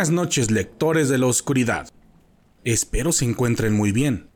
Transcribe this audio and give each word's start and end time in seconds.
Buenas 0.00 0.14
noches, 0.14 0.50
lectores 0.50 1.10
de 1.10 1.18
la 1.18 1.26
oscuridad. 1.26 1.90
Espero 2.64 3.12
se 3.12 3.26
encuentren 3.26 3.74
muy 3.74 3.92
bien. 3.92 4.30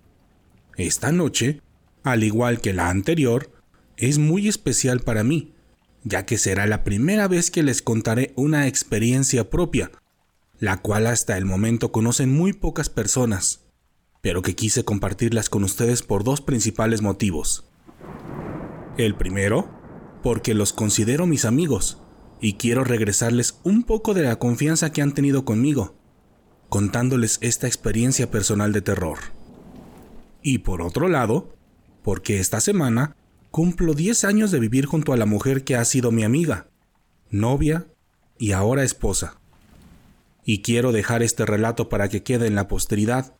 Esta 0.76 1.10
noche, 1.10 1.62
al 2.02 2.22
igual 2.22 2.60
que 2.60 2.74
la 2.74 2.90
anterior, 2.90 3.50
es 3.96 4.18
muy 4.18 4.46
especial 4.46 5.00
para 5.00 5.24
mí, 5.24 5.54
ya 6.02 6.26
que 6.26 6.36
será 6.36 6.66
la 6.66 6.84
primera 6.84 7.28
vez 7.28 7.50
que 7.50 7.62
les 7.62 7.80
contaré 7.80 8.34
una 8.36 8.66
experiencia 8.66 9.48
propia, 9.48 9.90
la 10.58 10.82
cual 10.82 11.06
hasta 11.06 11.38
el 11.38 11.46
momento 11.46 11.92
conocen 11.92 12.30
muy 12.30 12.52
pocas 12.52 12.90
personas, 12.90 13.64
pero 14.20 14.42
que 14.42 14.54
quise 14.54 14.84
compartirlas 14.84 15.48
con 15.48 15.64
ustedes 15.64 16.02
por 16.02 16.24
dos 16.24 16.42
principales 16.42 17.00
motivos. 17.00 17.64
El 18.98 19.16
primero, 19.16 19.70
porque 20.22 20.52
los 20.52 20.74
considero 20.74 21.24
mis 21.24 21.46
amigos 21.46 22.03
y 22.40 22.54
quiero 22.54 22.84
regresarles 22.84 23.60
un 23.62 23.84
poco 23.84 24.14
de 24.14 24.22
la 24.22 24.36
confianza 24.36 24.92
que 24.92 25.02
han 25.02 25.12
tenido 25.12 25.44
conmigo, 25.44 25.96
contándoles 26.68 27.38
esta 27.40 27.66
experiencia 27.66 28.30
personal 28.30 28.72
de 28.72 28.82
terror. 28.82 29.18
Y 30.42 30.58
por 30.58 30.82
otro 30.82 31.08
lado, 31.08 31.54
porque 32.02 32.38
esta 32.38 32.60
semana 32.60 33.16
cumplo 33.50 33.94
10 33.94 34.24
años 34.24 34.50
de 34.50 34.60
vivir 34.60 34.84
junto 34.84 35.12
a 35.12 35.16
la 35.16 35.26
mujer 35.26 35.64
que 35.64 35.76
ha 35.76 35.84
sido 35.84 36.10
mi 36.10 36.24
amiga, 36.24 36.68
novia 37.30 37.86
y 38.38 38.52
ahora 38.52 38.84
esposa. 38.84 39.40
Y 40.44 40.60
quiero 40.60 40.92
dejar 40.92 41.22
este 41.22 41.46
relato 41.46 41.88
para 41.88 42.08
que 42.08 42.22
quede 42.22 42.46
en 42.46 42.56
la 42.56 42.68
posteridad, 42.68 43.36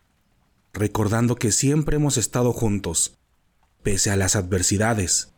recordando 0.73 1.37
que 1.37 1.53
siempre 1.53 1.97
hemos 1.97 2.17
estado 2.17 2.53
juntos, 2.53 3.19
pese 3.83 4.11
a 4.11 4.17
las 4.17 4.37
adversidades, 4.37 5.35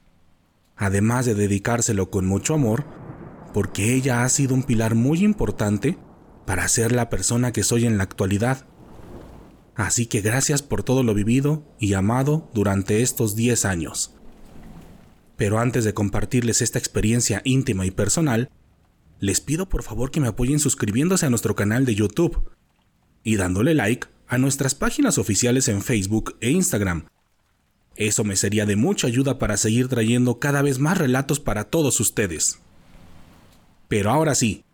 además 0.77 1.27
de 1.27 1.35
dedicárselo 1.35 2.11
con 2.11 2.27
mucho 2.27 2.55
amor, 2.55 2.85
porque 3.57 3.95
ella 3.95 4.23
ha 4.23 4.29
sido 4.29 4.53
un 4.53 4.65
pilar 4.65 4.95
muy 4.95 5.25
importante 5.25 5.97
para 6.45 6.69
ser 6.69 6.93
la 6.93 7.09
persona 7.09 7.53
que 7.53 7.63
soy 7.63 7.87
en 7.87 7.97
la 7.97 8.03
actualidad. 8.03 8.67
Así 9.75 10.05
que 10.05 10.21
gracias 10.21 10.61
por 10.61 10.83
todo 10.83 11.03
lo 11.03 11.15
vivido 11.15 11.65
y 11.81 11.95
amado 11.95 12.51
durante 12.53 13.01
estos 13.01 13.35
10 13.35 13.65
años. 13.65 14.15
Pero 15.39 15.59
antes 15.59 15.85
de 15.85 15.95
compartirles 15.95 16.61
esta 16.61 16.79
experiencia 16.79 17.41
íntima 17.45 17.87
y 17.87 17.91
personal, 17.91 18.51
les 19.21 19.41
pido 19.41 19.71
por 19.71 19.83
favor 19.83 20.11
que 20.11 20.21
me 20.21 20.29
apoyen 20.29 20.59
suscribiéndose 20.59 21.25
a 21.25 21.31
nuestro 21.31 21.55
canal 21.55 21.87
de 21.87 21.95
YouTube 21.95 22.51
y 23.23 23.37
dándole 23.37 23.73
like 23.73 24.07
a 24.29 24.37
nuestras 24.37 24.75
páginas 24.75 25.17
oficiales 25.17 25.69
en 25.69 25.81
Facebook 25.81 26.37
e 26.43 26.51
Instagram. 26.51 27.07
Eso 27.95 28.23
me 28.23 28.37
sería 28.37 28.67
de 28.67 28.77
mucha 28.77 29.07
ayuda 29.07 29.39
para 29.39 29.57
seguir 29.57 29.89
trayendo 29.89 30.41
cada 30.41 30.61
vez 30.61 30.79
más 30.79 30.99
relatos 30.99 31.41
para 31.41 31.65
todos 31.65 32.01
ustedes. 32.01 32.61
Pero 33.89 34.11
ahora 34.11 34.35
sí, 34.35 34.65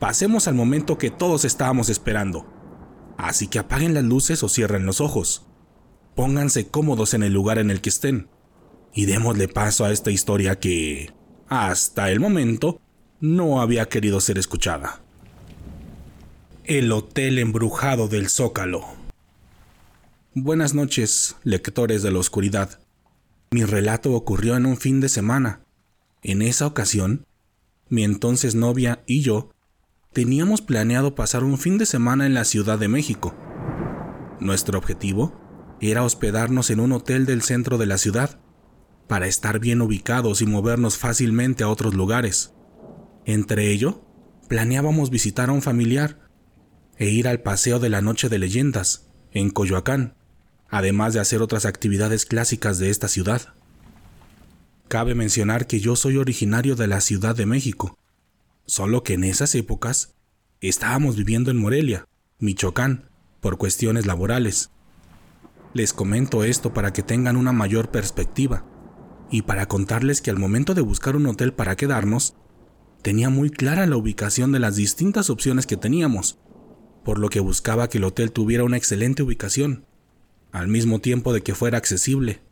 Pasemos 0.00 0.48
al 0.48 0.54
momento 0.54 0.96
que 0.96 1.10
todos 1.10 1.44
estábamos 1.44 1.90
esperando. 1.90 2.46
Así 3.18 3.48
que 3.48 3.58
apaguen 3.58 3.92
las 3.92 4.02
luces 4.02 4.42
o 4.42 4.48
cierren 4.48 4.86
los 4.86 5.02
ojos. 5.02 5.46
Pónganse 6.16 6.68
cómodos 6.68 7.12
en 7.12 7.22
el 7.22 7.34
lugar 7.34 7.58
en 7.58 7.70
el 7.70 7.82
que 7.82 7.90
estén. 7.90 8.28
Y 8.94 9.04
démosle 9.04 9.46
paso 9.46 9.84
a 9.84 9.92
esta 9.92 10.10
historia 10.10 10.58
que, 10.58 11.12
hasta 11.48 12.10
el 12.10 12.18
momento, 12.18 12.80
no 13.20 13.60
había 13.60 13.90
querido 13.90 14.22
ser 14.22 14.38
escuchada. 14.38 15.02
El 16.64 16.90
Hotel 16.92 17.38
Embrujado 17.38 18.08
del 18.08 18.30
Zócalo. 18.30 18.86
Buenas 20.32 20.72
noches, 20.72 21.36
lectores 21.44 22.02
de 22.02 22.10
la 22.10 22.20
oscuridad. 22.20 22.80
Mi 23.50 23.64
relato 23.64 24.14
ocurrió 24.14 24.56
en 24.56 24.64
un 24.64 24.78
fin 24.78 25.02
de 25.02 25.10
semana. 25.10 25.60
En 26.22 26.40
esa 26.40 26.66
ocasión, 26.66 27.26
mi 27.90 28.04
entonces 28.04 28.54
novia 28.54 29.02
y 29.06 29.20
yo 29.20 29.50
teníamos 30.12 30.62
planeado 30.62 31.14
pasar 31.14 31.44
un 31.44 31.58
fin 31.58 31.76
de 31.76 31.86
semana 31.86 32.24
en 32.24 32.34
la 32.34 32.44
Ciudad 32.44 32.78
de 32.78 32.88
México. 32.88 33.34
Nuestro 34.40 34.78
objetivo 34.78 35.38
era 35.80 36.02
hospedarnos 36.02 36.70
en 36.70 36.80
un 36.80 36.92
hotel 36.92 37.26
del 37.26 37.42
centro 37.42 37.76
de 37.78 37.86
la 37.86 37.98
ciudad, 37.98 38.40
para 39.10 39.26
estar 39.26 39.58
bien 39.58 39.82
ubicados 39.82 40.40
y 40.40 40.46
movernos 40.46 40.96
fácilmente 40.96 41.64
a 41.64 41.68
otros 41.68 41.94
lugares. 41.94 42.54
Entre 43.24 43.72
ello, 43.72 44.04
planeábamos 44.48 45.10
visitar 45.10 45.48
a 45.48 45.52
un 45.52 45.62
familiar 45.62 46.28
e 46.96 47.08
ir 47.08 47.26
al 47.26 47.40
Paseo 47.40 47.80
de 47.80 47.88
la 47.88 48.02
Noche 48.02 48.28
de 48.28 48.38
Leyendas, 48.38 49.10
en 49.32 49.50
Coyoacán, 49.50 50.14
además 50.68 51.12
de 51.12 51.18
hacer 51.18 51.42
otras 51.42 51.66
actividades 51.66 52.24
clásicas 52.24 52.78
de 52.78 52.90
esta 52.90 53.08
ciudad. 53.08 53.54
Cabe 54.90 55.14
mencionar 55.14 55.68
que 55.68 55.78
yo 55.78 55.94
soy 55.94 56.16
originario 56.16 56.74
de 56.74 56.88
la 56.88 57.00
Ciudad 57.00 57.36
de 57.36 57.46
México, 57.46 57.96
Solo 58.66 59.04
que 59.04 59.14
en 59.14 59.22
esas 59.22 59.54
épocas 59.54 60.16
estábamos 60.60 61.14
viviendo 61.14 61.52
en 61.52 61.58
Morelia, 61.58 62.06
Michoacán, 62.40 63.08
por 63.40 63.56
cuestiones 63.56 64.04
laborales. 64.04 64.70
Les 65.74 65.92
comento 65.92 66.42
esto 66.42 66.74
para 66.74 66.92
que 66.92 67.04
tengan 67.04 67.36
una 67.36 67.52
mayor 67.52 67.92
perspectiva 67.92 68.64
y 69.30 69.42
para 69.42 69.66
contarles 69.66 70.20
que 70.20 70.30
al 70.30 70.40
momento 70.40 70.74
de 70.74 70.82
buscar 70.82 71.14
un 71.14 71.26
hotel 71.26 71.52
para 71.52 71.76
quedarnos, 71.76 72.34
tenía 73.00 73.30
muy 73.30 73.50
clara 73.50 73.86
la 73.86 73.96
ubicación 73.96 74.50
de 74.50 74.58
las 74.58 74.74
distintas 74.74 75.30
opciones 75.30 75.66
que 75.66 75.76
teníamos, 75.76 76.40
por 77.04 77.20
lo 77.20 77.28
que 77.28 77.38
buscaba 77.38 77.88
que 77.88 77.98
el 77.98 78.04
hotel 78.04 78.32
tuviera 78.32 78.64
una 78.64 78.76
excelente 78.76 79.22
ubicación, 79.22 79.84
al 80.50 80.66
mismo 80.66 80.98
tiempo 80.98 81.32
de 81.32 81.44
que 81.44 81.54
fuera 81.54 81.78
accesible, 81.78 82.42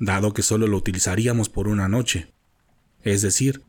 dado 0.00 0.32
que 0.32 0.42
solo 0.42 0.66
lo 0.66 0.78
utilizaríamos 0.78 1.48
por 1.48 1.68
una 1.68 1.86
noche. 1.86 2.32
Es 3.02 3.22
decir, 3.22 3.62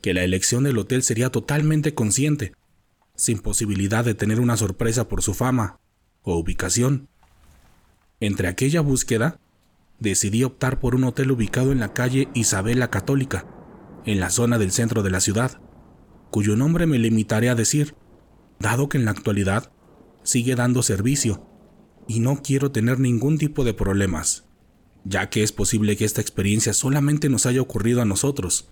que 0.00 0.14
la 0.14 0.22
elección 0.22 0.64
del 0.64 0.78
hotel 0.78 1.02
sería 1.02 1.30
totalmente 1.30 1.94
consciente, 1.94 2.52
sin 3.16 3.40
posibilidad 3.40 4.04
de 4.04 4.14
tener 4.14 4.40
una 4.40 4.56
sorpresa 4.56 5.08
por 5.08 5.22
su 5.22 5.34
fama 5.34 5.80
o 6.22 6.38
ubicación. 6.38 7.08
Entre 8.20 8.48
aquella 8.48 8.80
búsqueda, 8.80 9.40
decidí 9.98 10.44
optar 10.44 10.78
por 10.78 10.94
un 10.94 11.04
hotel 11.04 11.30
ubicado 11.32 11.72
en 11.72 11.80
la 11.80 11.92
calle 11.92 12.28
Isabel 12.34 12.78
la 12.78 12.90
Católica, 12.90 13.46
en 14.04 14.20
la 14.20 14.30
zona 14.30 14.58
del 14.58 14.70
centro 14.70 15.02
de 15.02 15.10
la 15.10 15.20
ciudad, 15.20 15.60
cuyo 16.30 16.56
nombre 16.56 16.86
me 16.86 16.98
limitaré 16.98 17.48
a 17.48 17.54
decir, 17.54 17.94
dado 18.58 18.88
que 18.88 18.98
en 18.98 19.04
la 19.04 19.10
actualidad 19.10 19.72
sigue 20.22 20.54
dando 20.54 20.82
servicio 20.82 21.48
y 22.06 22.20
no 22.20 22.42
quiero 22.42 22.70
tener 22.70 23.00
ningún 23.00 23.38
tipo 23.38 23.64
de 23.64 23.74
problemas, 23.74 24.44
ya 25.04 25.28
que 25.28 25.42
es 25.42 25.52
posible 25.52 25.96
que 25.96 26.04
esta 26.04 26.20
experiencia 26.20 26.72
solamente 26.72 27.28
nos 27.28 27.46
haya 27.46 27.60
ocurrido 27.60 28.00
a 28.00 28.06
nosotros 28.06 28.70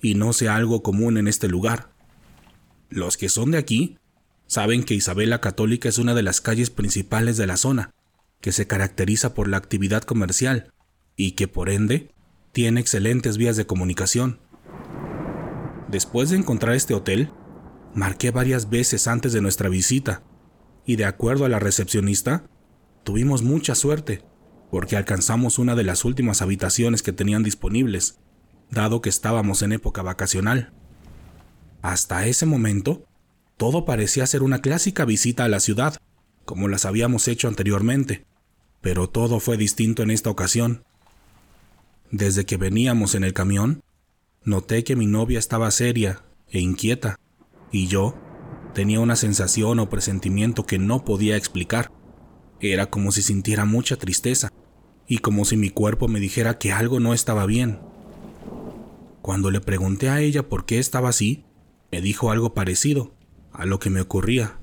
y 0.00 0.14
no 0.14 0.32
sea 0.32 0.56
algo 0.56 0.82
común 0.82 1.18
en 1.18 1.28
este 1.28 1.48
lugar. 1.48 1.90
Los 2.88 3.16
que 3.16 3.28
son 3.28 3.50
de 3.50 3.58
aquí 3.58 3.98
saben 4.46 4.84
que 4.84 4.94
Isabela 4.94 5.40
Católica 5.40 5.88
es 5.88 5.98
una 5.98 6.14
de 6.14 6.22
las 6.22 6.40
calles 6.40 6.70
principales 6.70 7.36
de 7.36 7.46
la 7.46 7.56
zona, 7.56 7.90
que 8.40 8.52
se 8.52 8.66
caracteriza 8.66 9.34
por 9.34 9.48
la 9.48 9.56
actividad 9.56 10.02
comercial 10.02 10.72
y 11.16 11.32
que 11.32 11.48
por 11.48 11.70
ende 11.70 12.10
tiene 12.52 12.80
excelentes 12.80 13.36
vías 13.36 13.56
de 13.56 13.66
comunicación. 13.66 14.38
Después 15.88 16.30
de 16.30 16.36
encontrar 16.36 16.74
este 16.74 16.94
hotel, 16.94 17.30
marqué 17.94 18.30
varias 18.30 18.70
veces 18.70 19.08
antes 19.08 19.32
de 19.32 19.40
nuestra 19.40 19.68
visita 19.68 20.22
y 20.86 20.96
de 20.96 21.04
acuerdo 21.04 21.46
a 21.46 21.48
la 21.48 21.58
recepcionista, 21.58 22.44
tuvimos 23.02 23.42
mucha 23.42 23.74
suerte 23.74 24.22
porque 24.74 24.96
alcanzamos 24.96 25.60
una 25.60 25.76
de 25.76 25.84
las 25.84 26.04
últimas 26.04 26.42
habitaciones 26.42 27.04
que 27.04 27.12
tenían 27.12 27.44
disponibles 27.44 28.18
dado 28.72 29.00
que 29.00 29.08
estábamos 29.08 29.62
en 29.62 29.70
época 29.70 30.02
vacacional. 30.02 30.72
Hasta 31.80 32.26
ese 32.26 32.44
momento, 32.44 33.06
todo 33.56 33.84
parecía 33.84 34.26
ser 34.26 34.42
una 34.42 34.62
clásica 34.62 35.04
visita 35.04 35.44
a 35.44 35.48
la 35.48 35.60
ciudad, 35.60 35.96
como 36.44 36.66
las 36.66 36.86
habíamos 36.86 37.28
hecho 37.28 37.46
anteriormente, 37.46 38.24
pero 38.80 39.08
todo 39.08 39.38
fue 39.38 39.56
distinto 39.56 40.02
en 40.02 40.10
esta 40.10 40.28
ocasión. 40.28 40.82
Desde 42.10 42.44
que 42.44 42.56
veníamos 42.56 43.14
en 43.14 43.22
el 43.22 43.32
camión, 43.32 43.80
noté 44.42 44.82
que 44.82 44.96
mi 44.96 45.06
novia 45.06 45.38
estaba 45.38 45.70
seria 45.70 46.24
e 46.48 46.58
inquieta, 46.58 47.20
y 47.70 47.86
yo 47.86 48.18
tenía 48.74 48.98
una 48.98 49.14
sensación 49.14 49.78
o 49.78 49.88
presentimiento 49.88 50.66
que 50.66 50.80
no 50.80 51.04
podía 51.04 51.36
explicar. 51.36 51.92
Era 52.58 52.86
como 52.86 53.12
si 53.12 53.22
sintiera 53.22 53.66
mucha 53.66 53.96
tristeza, 53.96 54.50
y 55.06 55.18
como 55.18 55.44
si 55.44 55.56
mi 55.56 55.70
cuerpo 55.70 56.08
me 56.08 56.20
dijera 56.20 56.58
que 56.58 56.72
algo 56.72 57.00
no 57.00 57.14
estaba 57.14 57.46
bien. 57.46 57.78
Cuando 59.22 59.50
le 59.50 59.60
pregunté 59.60 60.08
a 60.08 60.20
ella 60.20 60.48
por 60.48 60.66
qué 60.66 60.78
estaba 60.78 61.08
así, 61.08 61.44
me 61.90 62.00
dijo 62.00 62.30
algo 62.30 62.54
parecido 62.54 63.14
a 63.52 63.66
lo 63.66 63.78
que 63.78 63.90
me 63.90 64.00
ocurría. 64.00 64.58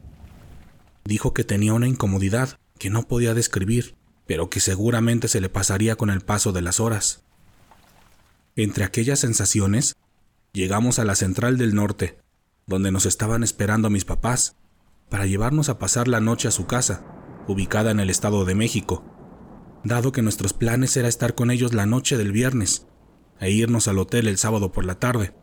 Dijo 1.03 1.33
que 1.33 1.43
tenía 1.43 1.73
una 1.73 1.87
incomodidad 1.87 2.59
que 2.77 2.89
no 2.89 3.07
podía 3.07 3.33
describir, 3.33 3.95
pero 4.27 4.49
que 4.49 4.59
seguramente 4.59 5.27
se 5.27 5.41
le 5.41 5.49
pasaría 5.49 5.95
con 5.95 6.09
el 6.09 6.21
paso 6.21 6.51
de 6.51 6.61
las 6.61 6.79
horas. 6.79 7.23
Entre 8.55 8.83
aquellas 8.83 9.19
sensaciones, 9.19 9.95
llegamos 10.53 10.99
a 10.99 11.05
la 11.05 11.15
central 11.15 11.57
del 11.57 11.73
norte, 11.73 12.17
donde 12.67 12.91
nos 12.91 13.05
estaban 13.05 13.43
esperando 13.43 13.89
mis 13.89 14.05
papás, 14.05 14.55
para 15.09 15.25
llevarnos 15.25 15.69
a 15.69 15.79
pasar 15.79 16.07
la 16.07 16.21
noche 16.21 16.47
a 16.47 16.51
su 16.51 16.67
casa, 16.67 17.03
ubicada 17.47 17.91
en 17.91 17.99
el 17.99 18.09
Estado 18.09 18.45
de 18.45 18.55
México, 18.55 19.03
dado 19.83 20.11
que 20.11 20.21
nuestros 20.21 20.53
planes 20.53 20.95
era 20.97 21.07
estar 21.07 21.35
con 21.35 21.51
ellos 21.51 21.73
la 21.73 21.85
noche 21.85 22.17
del 22.17 22.31
viernes 22.31 22.85
e 23.39 23.51
irnos 23.51 23.87
al 23.87 23.97
hotel 23.97 24.27
el 24.27 24.37
sábado 24.37 24.71
por 24.71 24.85
la 24.85 24.99
tarde, 24.99 25.33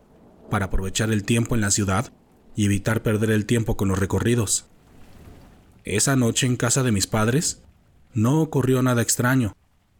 para 0.50 0.66
aprovechar 0.66 1.10
el 1.10 1.24
tiempo 1.24 1.54
en 1.54 1.60
la 1.60 1.70
ciudad 1.70 2.12
y 2.54 2.64
evitar 2.64 3.02
perder 3.02 3.30
el 3.30 3.44
tiempo 3.44 3.76
con 3.76 3.88
los 3.88 3.98
recorridos. 3.98 4.66
Esa 5.84 6.16
noche 6.16 6.46
en 6.46 6.56
casa 6.56 6.82
de 6.82 6.92
mis 6.92 7.06
padres 7.06 7.62
no 8.14 8.40
ocurrió 8.40 8.82
nada 8.82 9.02
extraño. 9.02 9.56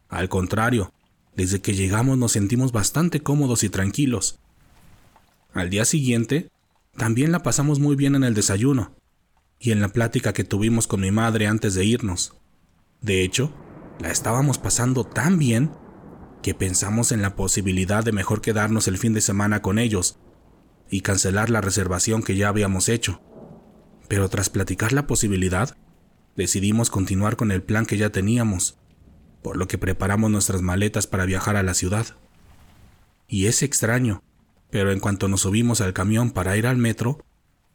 Al 0.09 0.29
contrario, 0.29 0.93
desde 1.35 1.61
que 1.61 1.75
llegamos 1.75 2.19
nos 2.19 2.33
sentimos 2.33 2.73
bastante 2.73 3.21
cómodos 3.21 3.65
y 3.65 3.69
tranquilos. 3.69 4.39
Al 5.53 5.71
día 5.71 5.85
siguiente, 5.85 6.51
también 6.97 7.33
la 7.33 7.43
pasamos 7.43 7.79
muy 7.79 7.97
bien 7.97 8.15
en 8.15 8.25
el 8.25 8.35
desayuno 8.35 8.95
y 9.59 9.73
en 9.73 9.81
la 9.81 9.89
plática 9.89 10.33
que 10.33 10.45
tuvimos 10.45 10.87
con 10.87 11.01
mi 11.01 11.11
madre 11.11 11.47
antes 11.47 11.75
de 11.75 11.85
irnos. 11.85 12.35
De 13.01 13.23
hecho, 13.23 13.53
la 13.99 14.11
estábamos 14.11 14.59
pasando 14.59 15.05
tan 15.05 15.39
bien 15.39 15.73
que 16.43 16.55
pensamos 16.55 17.11
en 17.13 17.21
la 17.21 17.35
posibilidad 17.35 18.05
de 18.05 18.13
mejor 18.13 18.41
quedarnos 18.41 18.87
el 18.89 18.99
fin 18.99 19.13
de 19.13 19.21
semana 19.21 19.61
con 19.61 19.79
ellos 19.79 20.19
y 20.89 21.01
cancelar 21.01 21.51
la 21.51 21.61
reservación 21.61 22.23
que 22.23 22.37
ya 22.37 22.49
habíamos 22.49 22.89
hecho. 22.89 23.21
Pero 24.09 24.29
tras 24.29 24.49
platicar 24.49 24.93
la 24.93 25.07
posibilidad, 25.07 25.77
decidimos 26.37 26.91
continuar 26.91 27.37
con 27.37 27.51
el 27.51 27.63
plan 27.63 27.87
que 27.87 27.99
ya 27.99 28.11
teníamos, 28.11 28.79
por 29.43 29.57
lo 29.57 29.67
que 29.69 29.79
preparamos 29.79 30.31
nuestras 30.31 30.63
maletas 30.63 31.07
para 31.07 31.27
viajar 31.27 31.57
a 31.57 31.63
la 31.63 31.75
ciudad. 31.75 32.07
Y 33.27 33.47
es 33.47 33.63
extraño, 33.63 34.23
pero 34.71 34.93
en 34.93 35.01
cuanto 35.01 35.29
nos 35.29 35.43
subimos 35.43 35.81
al 35.81 35.93
camión 35.93 36.31
para 36.31 36.57
ir 36.57 36.67
al 36.67 36.79
metro, 36.79 37.25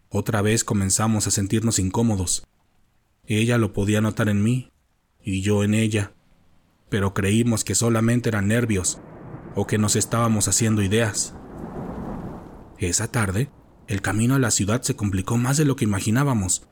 otra 0.10 0.42
vez 0.42 0.64
comenzamos 0.64 1.28
a 1.28 1.32
sentirnos 1.32 1.80
incómodos. 1.80 2.48
Ella 3.26 3.58
lo 3.58 3.74
podía 3.74 4.02
notar 4.02 4.30
en 4.30 4.42
mí 4.42 4.73
y 5.24 5.42
yo 5.42 5.64
en 5.64 5.74
ella, 5.74 6.14
pero 6.90 7.14
creímos 7.14 7.64
que 7.64 7.76
solamente 7.76 8.30
eran 8.30 8.48
nervios 8.48 9.00
o 9.56 9.66
que 9.66 9.78
nos 9.78 9.96
estábamos 9.96 10.48
haciendo 10.48 10.82
ideas. 10.82 11.36
Esa 12.78 13.08
tarde, 13.08 13.50
el 13.88 14.02
camino 14.02 14.36
a 14.36 14.40
la 14.40 14.52
ciudad 14.52 14.82
se 14.82 14.96
complicó 14.96 15.38
más 15.38 15.58
de 15.58 15.66
lo 15.66 15.76
que 15.76 15.86
imaginábamos, 15.86 16.68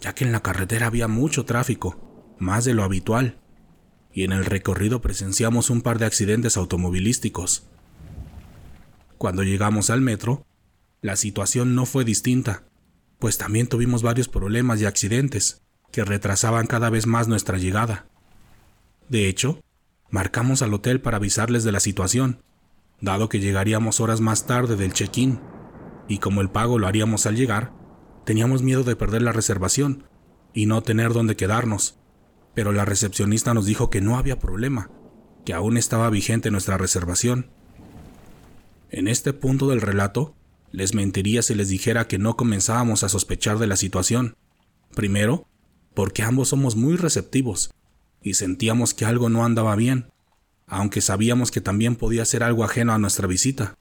ya 0.00 0.14
que 0.14 0.24
en 0.24 0.32
la 0.32 0.40
carretera 0.40 0.86
había 0.86 1.08
mucho 1.08 1.44
tráfico, 1.44 2.34
más 2.38 2.64
de 2.64 2.74
lo 2.74 2.82
habitual, 2.82 3.40
y 4.12 4.24
en 4.24 4.32
el 4.32 4.44
recorrido 4.44 5.00
presenciamos 5.00 5.70
un 5.70 5.82
par 5.82 5.98
de 5.98 6.06
accidentes 6.06 6.56
automovilísticos. 6.56 7.68
Cuando 9.18 9.42
llegamos 9.42 9.90
al 9.90 10.00
metro, 10.00 10.46
la 11.00 11.16
situación 11.16 11.74
no 11.74 11.86
fue 11.86 12.04
distinta, 12.04 12.64
pues 13.18 13.38
también 13.38 13.68
tuvimos 13.68 14.02
varios 14.02 14.28
problemas 14.28 14.80
y 14.80 14.84
accidentes 14.86 15.62
que 15.92 16.04
retrasaban 16.04 16.66
cada 16.66 16.90
vez 16.90 17.06
más 17.06 17.28
nuestra 17.28 17.58
llegada. 17.58 18.06
De 19.08 19.28
hecho, 19.28 19.60
marcamos 20.10 20.62
al 20.62 20.74
hotel 20.74 21.00
para 21.00 21.18
avisarles 21.18 21.64
de 21.64 21.72
la 21.72 21.80
situación, 21.80 22.42
dado 23.00 23.28
que 23.28 23.40
llegaríamos 23.40 24.00
horas 24.00 24.20
más 24.20 24.46
tarde 24.46 24.76
del 24.76 24.92
check-in 24.92 25.40
y 26.08 26.18
como 26.18 26.40
el 26.40 26.50
pago 26.50 26.78
lo 26.78 26.86
haríamos 26.86 27.26
al 27.26 27.36
llegar, 27.36 27.72
teníamos 28.24 28.62
miedo 28.62 28.84
de 28.84 28.96
perder 28.96 29.22
la 29.22 29.32
reservación 29.32 30.04
y 30.52 30.66
no 30.66 30.82
tener 30.82 31.12
dónde 31.12 31.36
quedarnos. 31.36 31.98
Pero 32.54 32.72
la 32.72 32.84
recepcionista 32.84 33.54
nos 33.54 33.66
dijo 33.66 33.88
que 33.88 34.00
no 34.00 34.16
había 34.16 34.38
problema, 34.38 34.90
que 35.44 35.54
aún 35.54 35.76
estaba 35.76 36.10
vigente 36.10 36.50
nuestra 36.50 36.76
reservación. 36.76 37.50
En 38.90 39.08
este 39.08 39.32
punto 39.32 39.68
del 39.68 39.80
relato, 39.80 40.34
les 40.70 40.94
mentiría 40.94 41.42
si 41.42 41.54
les 41.54 41.68
dijera 41.68 42.08
que 42.08 42.18
no 42.18 42.36
comenzábamos 42.36 43.04
a 43.04 43.08
sospechar 43.08 43.58
de 43.58 43.66
la 43.66 43.76
situación. 43.76 44.36
Primero, 44.94 45.46
porque 45.94 46.22
ambos 46.22 46.48
somos 46.48 46.76
muy 46.76 46.96
receptivos 46.96 47.72
y 48.22 48.34
sentíamos 48.34 48.94
que 48.94 49.04
algo 49.04 49.28
no 49.28 49.44
andaba 49.44 49.74
bien, 49.76 50.10
aunque 50.66 51.00
sabíamos 51.00 51.50
que 51.50 51.60
también 51.60 51.96
podía 51.96 52.24
ser 52.24 52.42
algo 52.42 52.64
ajeno 52.64 52.92
a 52.92 52.98
nuestra 52.98 53.26
visita. 53.26 53.76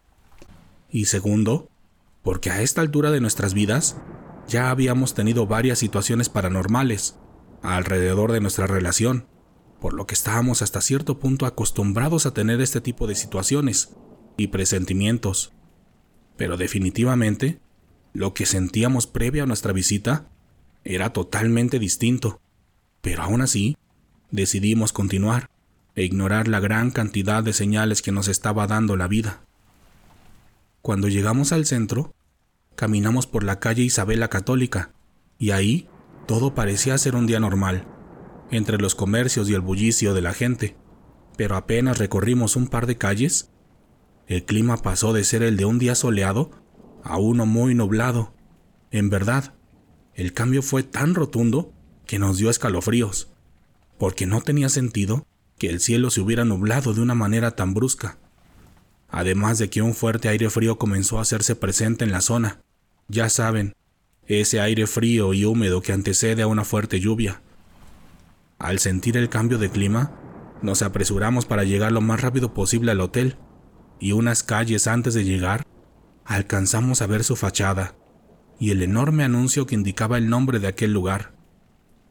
Y 0.89 1.05
segundo, 1.05 1.69
porque 2.23 2.49
a 2.49 2.61
esta 2.61 2.81
altura 2.81 3.11
de 3.11 3.21
nuestras 3.21 3.53
vidas 3.53 3.97
ya 4.47 4.69
habíamos 4.69 5.13
tenido 5.13 5.47
varias 5.47 5.79
situaciones 5.79 6.29
paranormales 6.29 7.15
alrededor 7.61 8.31
de 8.31 8.41
nuestra 8.41 8.67
relación, 8.67 9.27
por 9.79 9.93
lo 9.93 10.05
que 10.05 10.15
estábamos 10.15 10.61
hasta 10.61 10.81
cierto 10.81 11.19
punto 11.19 11.45
acostumbrados 11.45 12.25
a 12.25 12.33
tener 12.33 12.59
este 12.61 12.81
tipo 12.81 13.07
de 13.07 13.15
situaciones 13.15 13.95
y 14.37 14.47
presentimientos. 14.47 15.53
Pero 16.37 16.57
definitivamente, 16.57 17.59
lo 18.13 18.33
que 18.33 18.45
sentíamos 18.45 19.07
previa 19.07 19.43
a 19.43 19.45
nuestra 19.45 19.73
visita 19.73 20.29
era 20.83 21.13
totalmente 21.13 21.79
distinto. 21.79 22.39
Pero 23.01 23.23
aún 23.23 23.41
así, 23.41 23.77
decidimos 24.31 24.93
continuar 24.93 25.49
e 25.95 26.03
ignorar 26.03 26.47
la 26.47 26.59
gran 26.59 26.91
cantidad 26.91 27.43
de 27.43 27.53
señales 27.53 28.01
que 28.01 28.11
nos 28.11 28.27
estaba 28.27 28.67
dando 28.67 28.95
la 28.95 29.07
vida. 29.07 29.41
Cuando 30.81 31.07
llegamos 31.07 31.51
al 31.51 31.65
centro, 31.65 32.13
caminamos 32.75 33.27
por 33.27 33.43
la 33.43 33.59
calle 33.59 33.83
Isabela 33.83 34.29
Católica, 34.29 34.91
y 35.37 35.51
ahí 35.51 35.87
todo 36.27 36.55
parecía 36.55 36.97
ser 36.97 37.15
un 37.15 37.27
día 37.27 37.39
normal, 37.39 37.85
entre 38.51 38.77
los 38.77 38.95
comercios 38.95 39.49
y 39.49 39.53
el 39.53 39.61
bullicio 39.61 40.13
de 40.13 40.21
la 40.21 40.33
gente, 40.33 40.75
pero 41.37 41.55
apenas 41.55 41.97
recorrimos 41.97 42.55
un 42.55 42.67
par 42.67 42.85
de 42.87 42.97
calles, 42.97 43.49
el 44.27 44.45
clima 44.45 44.77
pasó 44.77 45.13
de 45.13 45.23
ser 45.23 45.43
el 45.43 45.57
de 45.57 45.65
un 45.65 45.79
día 45.79 45.95
soleado 45.95 46.51
a 47.03 47.17
uno 47.17 47.45
muy 47.45 47.75
nublado. 47.75 48.33
En 48.91 49.09
verdad, 49.09 49.53
el 50.15 50.33
cambio 50.33 50.61
fue 50.61 50.83
tan 50.83 51.15
rotundo 51.15 51.73
que 52.05 52.19
nos 52.19 52.37
dio 52.37 52.49
escalofríos, 52.49 53.29
porque 53.97 54.25
no 54.25 54.41
tenía 54.41 54.69
sentido 54.69 55.25
que 55.57 55.69
el 55.69 55.79
cielo 55.79 56.09
se 56.09 56.21
hubiera 56.21 56.45
nublado 56.45 56.93
de 56.93 57.01
una 57.01 57.15
manera 57.15 57.55
tan 57.55 57.73
brusca 57.73 58.17
además 59.11 59.59
de 59.59 59.69
que 59.69 59.81
un 59.81 59.93
fuerte 59.93 60.29
aire 60.29 60.49
frío 60.49 60.77
comenzó 60.77 61.19
a 61.19 61.21
hacerse 61.21 61.55
presente 61.55 62.05
en 62.05 62.11
la 62.11 62.21
zona. 62.21 62.61
Ya 63.09 63.29
saben, 63.29 63.75
ese 64.25 64.61
aire 64.61 64.87
frío 64.87 65.33
y 65.33 65.43
húmedo 65.43 65.81
que 65.81 65.91
antecede 65.91 66.41
a 66.41 66.47
una 66.47 66.63
fuerte 66.63 66.99
lluvia. 66.99 67.41
Al 68.57 68.79
sentir 68.79 69.17
el 69.17 69.29
cambio 69.29 69.57
de 69.57 69.69
clima, 69.69 70.11
nos 70.61 70.81
apresuramos 70.81 71.45
para 71.45 71.65
llegar 71.65 71.91
lo 71.91 72.01
más 72.01 72.21
rápido 72.21 72.53
posible 72.53 72.91
al 72.91 73.01
hotel, 73.01 73.35
y 73.99 74.13
unas 74.13 74.43
calles 74.43 74.87
antes 74.87 75.13
de 75.13 75.25
llegar, 75.25 75.65
alcanzamos 76.23 77.01
a 77.01 77.07
ver 77.07 77.23
su 77.23 77.35
fachada 77.35 77.95
y 78.61 78.71
el 78.71 78.81
enorme 78.81 79.25
anuncio 79.25 79.65
que 79.65 79.75
indicaba 79.75 80.17
el 80.17 80.29
nombre 80.29 80.59
de 80.59 80.67
aquel 80.67 80.93
lugar. 80.93 81.33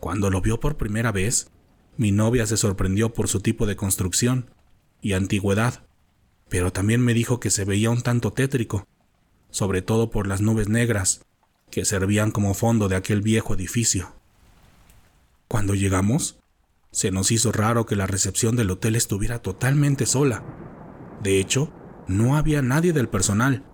Cuando 0.01 0.29
lo 0.29 0.43
vio 0.43 0.61
por 0.61 0.77
primera 0.77 1.13
vez, 1.13 1.51
mi 1.97 2.13
novia 2.13 2.45
se 2.45 2.59
sorprendió 2.59 3.15
por 3.15 3.29
su 3.29 3.41
tipo 3.41 3.65
de 3.65 3.77
construcción 3.77 4.51
y 5.01 5.15
antigüedad 5.15 5.85
pero 6.51 6.73
también 6.73 7.01
me 7.01 7.15
dijo 7.15 7.41
que 7.41 7.49
se 7.49 7.65
veía 7.65 7.91
un 7.91 8.03
tanto 8.03 8.33
tétrico, 8.33 8.87
sobre 9.51 9.81
todo 9.81 10.11
por 10.11 10.27
las 10.27 10.43
nubes 10.43 10.69
negras 10.69 11.25
que 11.71 11.85
servían 11.85 12.33
como 12.33 12.53
fondo 12.53 12.89
de 12.89 12.97
aquel 12.97 13.23
viejo 13.23 13.55
edificio. 13.55 14.13
Cuando 15.47 15.75
llegamos, 15.75 16.41
se 16.91 17.13
nos 17.13 17.31
hizo 17.31 17.53
raro 17.53 17.87
que 17.87 17.95
la 17.95 18.09
recepción 18.09 18.57
del 18.57 18.71
hotel 18.71 18.97
estuviera 18.97 19.39
totalmente 19.39 20.07
sola. 20.07 20.45
De 21.23 21.39
hecho, 21.39 21.73
no 22.09 22.37
había 22.37 22.63
nadie 22.63 22.93
del 22.93 23.09
personal, 23.09 23.65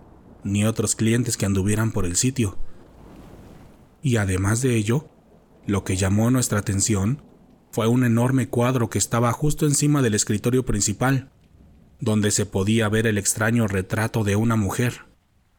ni 0.44 0.66
otros 0.66 0.94
clientes 0.94 1.38
que 1.38 1.46
anduvieran 1.46 1.92
por 1.92 2.04
el 2.04 2.16
sitio. 2.16 2.58
Y 4.06 4.18
además 4.18 4.62
de 4.62 4.76
ello, 4.76 5.08
lo 5.66 5.82
que 5.82 5.96
llamó 5.96 6.30
nuestra 6.30 6.60
atención 6.60 7.24
fue 7.72 7.88
un 7.88 8.04
enorme 8.04 8.48
cuadro 8.48 8.88
que 8.88 8.98
estaba 8.98 9.32
justo 9.32 9.66
encima 9.66 10.00
del 10.00 10.14
escritorio 10.14 10.64
principal, 10.64 11.32
donde 11.98 12.30
se 12.30 12.46
podía 12.46 12.88
ver 12.88 13.08
el 13.08 13.18
extraño 13.18 13.66
retrato 13.66 14.22
de 14.22 14.36
una 14.36 14.54
mujer, 14.54 15.06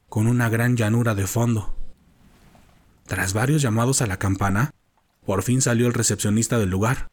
con 0.08 0.28
una 0.28 0.48
gran 0.48 0.78
llanura 0.78 1.14
de 1.14 1.28
fondo. 1.28 1.76
Tras 3.06 3.34
varios 3.34 3.62
llamados 3.62 4.02
a 4.02 4.08
la 4.08 4.16
campana, 4.16 4.72
por 5.26 5.44
fin 5.44 5.62
salió 5.62 5.86
el 5.86 5.94
recepcionista 5.94 6.58
del 6.58 6.70
lugar, 6.70 7.10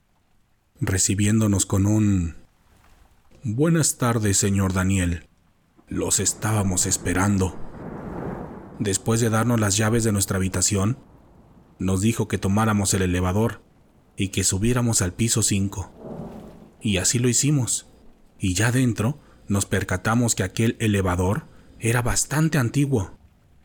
recibiéndonos 0.80 1.66
con 1.66 1.86
un... 1.86 2.36
Buenas 3.42 3.98
tardes, 3.98 4.38
señor 4.38 4.72
Daniel. 4.72 5.26
Los 5.88 6.20
estábamos 6.20 6.86
esperando. 6.86 7.58
Después 8.78 9.20
de 9.20 9.30
darnos 9.30 9.58
las 9.58 9.76
llaves 9.76 10.04
de 10.04 10.12
nuestra 10.12 10.36
habitación, 10.36 10.96
nos 11.78 12.00
dijo 12.00 12.28
que 12.28 12.38
tomáramos 12.38 12.94
el 12.94 13.02
elevador 13.02 13.62
y 14.16 14.28
que 14.28 14.44
subiéramos 14.44 15.02
al 15.02 15.12
piso 15.12 15.42
5. 15.42 16.78
Y 16.80 16.98
así 16.98 17.18
lo 17.18 17.28
hicimos 17.28 17.86
y 18.38 18.54
ya 18.54 18.72
dentro 18.72 19.18
nos 19.48 19.66
percatamos 19.66 20.34
que 20.34 20.42
aquel 20.42 20.76
elevador 20.80 21.46
era 21.80 22.02
bastante 22.02 22.58
antiguo, 22.58 23.16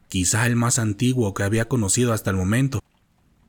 quizá 0.08 0.46
el 0.46 0.56
más 0.56 0.80
antiguo 0.80 1.34
que 1.34 1.44
había 1.44 1.68
conocido 1.68 2.14
hasta 2.14 2.30
el 2.30 2.36
momento, 2.36 2.82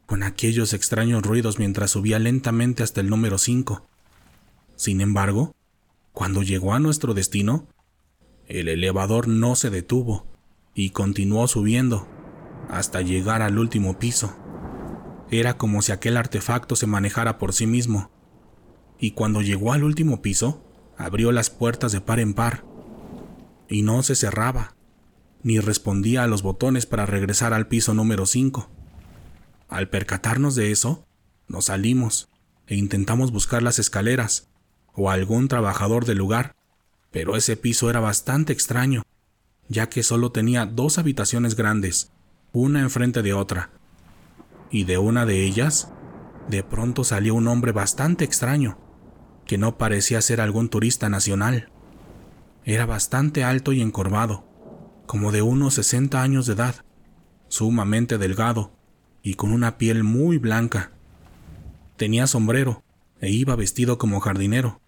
con 0.07 0.23
aquellos 0.23 0.73
extraños 0.75 1.23
ruidos 1.23 1.59
mientras 1.59 1.93
subía 1.93 2.19
lentamente 2.19 2.83
hasta 2.83 3.01
el 3.01 3.11
número 3.11 3.39
5. 3.39 3.87
Sin 4.77 5.01
embargo, 5.01 5.55
cuando 6.13 6.43
llegó 6.43 6.75
a 6.75 6.81
nuestro 6.81 7.15
destino, 7.15 7.69
el 8.49 8.69
elevador 8.69 9.29
no 9.29 9.55
se 9.55 9.71
detuvo 9.71 10.27
y 10.75 10.91
continuó 10.91 11.47
subiendo 11.47 12.09
hasta 12.69 13.03
llegar 13.03 13.43
al 13.43 13.59
último 13.59 13.99
piso. 13.99 14.37
Era 15.31 15.57
como 15.57 15.81
si 15.83 15.93
aquel 15.93 16.17
artefacto 16.17 16.75
se 16.77 16.87
manejara 16.87 17.39
por 17.39 17.53
sí 17.53 17.67
mismo. 17.67 18.11
Y 18.99 19.13
cuando 19.13 19.43
llegó 19.43 19.73
al 19.73 19.85
último 19.85 20.23
piso, 20.23 20.63
abrió 20.97 21.33
las 21.33 21.51
puertas 21.51 21.93
de 21.93 22.01
par 22.01 22.21
en 22.21 22.35
par 22.35 22.65
y 23.69 23.83
no 23.83 24.03
se 24.03 24.17
cerraba, 24.17 24.75
ni 25.43 25.61
respondía 25.61 26.25
a 26.25 26.27
los 26.27 26.43
botones 26.43 26.85
para 26.85 27.07
regresar 27.07 27.55
al 27.55 27.69
piso 27.69 27.95
número 27.95 28.27
5. 28.27 28.69
Al 29.69 29.89
percatarnos 29.89 30.57
de 30.57 30.73
eso, 30.73 31.07
nos 31.47 31.67
salimos 31.67 32.29
e 32.67 32.77
intentamos 32.77 33.31
buscar 33.31 33.63
las 33.63 33.79
escaleras 33.79 34.49
o 34.93 35.11
algún 35.11 35.47
trabajador 35.47 36.05
del 36.05 36.19
lugar, 36.19 36.57
pero 37.13 37.37
ese 37.37 37.57
piso 37.57 37.89
era 37.89 38.01
bastante 38.01 38.53
extraño, 38.53 39.05
ya 39.69 39.89
que 39.89 40.03
solo 40.03 40.33
tenía 40.33 40.67
dos 40.67 40.99
habitaciones 40.99 41.55
grandes, 41.55 42.11
una 42.53 42.81
enfrente 42.81 43.23
de 43.23 43.33
otra, 43.33 43.71
y 44.71 44.85
de 44.85 44.99
una 44.99 45.27
de 45.27 45.45
ellas, 45.45 45.93
de 46.49 46.63
pronto 46.63 47.05
salió 47.05 47.35
un 47.35 47.49
hombre 47.49 47.73
bastante 47.73 48.25
extraño, 48.25 48.79
que 49.47 49.59
no 49.59 49.79
parecía 49.79 50.23
ser 50.23 50.41
algún 50.41 50.69
turista 50.69 51.09
nacional. 51.09 51.71
Era 52.65 52.87
bastante 52.87 53.43
alto 53.45 53.73
y 53.73 53.81
encorvado, 53.81 54.45
como 55.07 55.33
de 55.33 55.43
unos 55.43 55.75
60 55.75 56.23
años 56.23 56.47
de 56.47 56.53
edad, 56.53 56.77
sumamente 57.49 58.17
delgado 58.17 58.73
y 59.23 59.35
con 59.35 59.53
una 59.53 59.77
piel 59.77 60.05
muy 60.05 60.39
blanca. 60.39 60.93
Tenía 61.97 62.27
sombrero 62.27 62.83
e 63.21 63.31
iba 63.31 63.57
vestido 63.57 63.99
como 63.99 64.21
jardinero, 64.21 64.81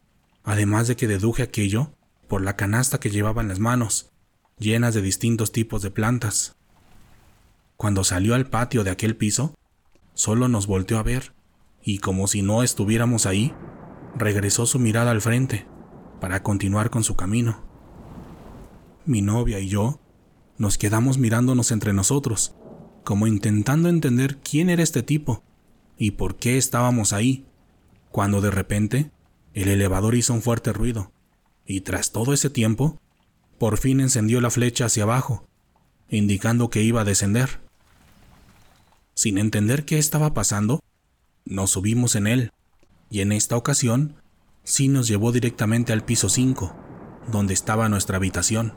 además 0.44 0.88
de 0.88 0.96
que 0.96 1.08
deduje 1.08 1.42
aquello 1.42 1.94
por 2.28 2.42
la 2.42 2.56
canasta 2.56 2.98
que 3.00 3.10
llevaba 3.10 3.42
en 3.42 3.48
las 3.48 3.58
manos, 3.58 4.12
llenas 4.58 4.94
de 4.94 5.02
distintos 5.02 5.52
tipos 5.52 5.82
de 5.82 5.90
plantas. 5.90 6.56
Cuando 7.76 8.04
salió 8.04 8.34
al 8.34 8.48
patio 8.48 8.84
de 8.84 8.90
aquel 8.90 9.16
piso, 9.16 9.54
solo 10.14 10.49
nos 10.49 10.66
volteó 10.66 10.99
a 10.99 11.02
ver 11.02 11.35
y 11.83 11.99
como 11.99 12.26
si 12.26 12.42
no 12.42 12.62
estuviéramos 12.62 13.26
ahí, 13.26 13.54
regresó 14.16 14.66
su 14.66 14.78
mirada 14.78 15.11
al 15.11 15.21
frente 15.21 15.66
para 16.21 16.42
continuar 16.42 16.90
con 16.90 17.02
su 17.02 17.16
camino. 17.16 17.64
Mi 19.04 19.23
novia 19.23 19.59
y 19.59 19.69
yo 19.69 20.00
nos 20.59 20.78
quedamos 20.78 21.19
mirándonos 21.19 21.73
entre 21.73 21.92
nosotros, 21.92 22.54
como 23.04 23.26
intentando 23.26 23.88
entender 23.88 24.38
quién 24.38 24.71
era 24.71 24.83
este 24.83 25.02
tipo 25.02 25.42
y 25.99 26.12
por 26.12 26.37
qué 26.37 26.57
estábamos 26.57 27.12
ahí, 27.12 27.45
cuando 28.11 28.40
de 28.40 28.50
repente 28.50 29.11
el 29.54 29.69
elevador 29.69 30.14
hizo 30.14 30.35
un 30.35 30.42
fuerte 30.42 30.73
ruido, 30.73 31.12
y 31.66 31.81
tras 31.81 32.12
todo 32.12 32.33
ese 32.33 32.50
tiempo, 32.50 33.00
por 33.59 33.78
fin 33.78 34.00
encendió 34.00 34.40
la 34.40 34.50
flecha 34.50 34.87
hacia 34.87 35.04
abajo, 35.04 35.47
indicando 36.09 36.71
que 36.71 36.83
iba 36.83 37.00
a 37.00 37.04
descender. 37.04 37.62
Sin 39.23 39.38
entender 39.38 39.85
qué 39.85 39.99
estaba 39.99 40.35
pasando, 40.35 40.81
nos 41.45 41.71
subimos 41.71 42.17
en 42.17 42.26
él, 42.26 42.50
y 43.09 43.21
en 43.21 43.31
esta 43.31 43.57
ocasión 43.57 44.17
sí 44.64 44.88
nos 44.88 45.07
llevó 45.07 45.31
directamente 45.31 45.93
al 45.93 46.05
piso 46.05 46.29
5, 46.29 46.75
donde 47.31 47.55
estaba 47.55 47.88
nuestra 47.88 48.17
habitación. 48.17 48.75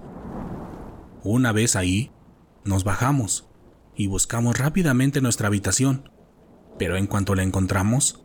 Una 1.23 1.51
vez 1.51 1.75
ahí, 1.75 2.11
nos 2.63 2.83
bajamos 2.83 3.47
y 3.95 4.05
buscamos 4.05 4.59
rápidamente 4.59 5.19
nuestra 5.19 5.47
habitación, 5.47 6.11
pero 6.77 6.95
en 6.95 7.07
cuanto 7.07 7.33
la 7.33 7.41
encontramos, 7.41 8.23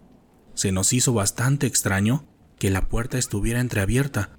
se 0.53 0.73
nos 0.73 0.93
hizo 0.93 1.15
bastante 1.15 1.67
extraño 1.67 2.29
que 2.59 2.69
la 2.69 2.87
puerta 2.91 3.17
estuviera 3.17 3.61
entreabierta, 3.61 4.37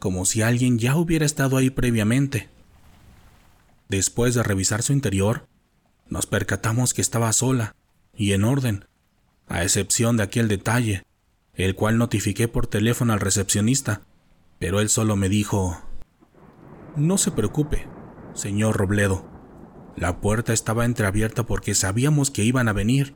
como 0.00 0.24
si 0.24 0.42
alguien 0.42 0.80
ya 0.80 0.96
hubiera 0.96 1.26
estado 1.26 1.58
ahí 1.58 1.70
previamente. 1.70 2.48
Después 3.88 4.34
de 4.34 4.42
revisar 4.42 4.82
su 4.82 4.92
interior, 4.92 5.46
nos 6.10 6.26
percatamos 6.26 6.92
que 6.92 7.00
estaba 7.00 7.32
sola 7.32 7.76
y 8.14 8.32
en 8.32 8.44
orden, 8.44 8.84
a 9.46 9.62
excepción 9.62 10.16
de 10.16 10.24
aquel 10.24 10.48
detalle, 10.48 11.04
el 11.54 11.74
cual 11.74 11.98
notifiqué 11.98 12.48
por 12.48 12.66
teléfono 12.66 13.12
al 13.12 13.20
recepcionista, 13.20 14.02
pero 14.58 14.80
él 14.80 14.88
solo 14.88 15.16
me 15.16 15.28
dijo, 15.28 15.80
No 16.96 17.16
se 17.16 17.30
preocupe, 17.30 17.86
señor 18.34 18.76
Robledo. 18.76 19.28
La 19.96 20.20
puerta 20.20 20.52
estaba 20.52 20.84
entreabierta 20.84 21.44
porque 21.44 21.74
sabíamos 21.74 22.30
que 22.30 22.44
iban 22.44 22.68
a 22.68 22.72
venir, 22.72 23.14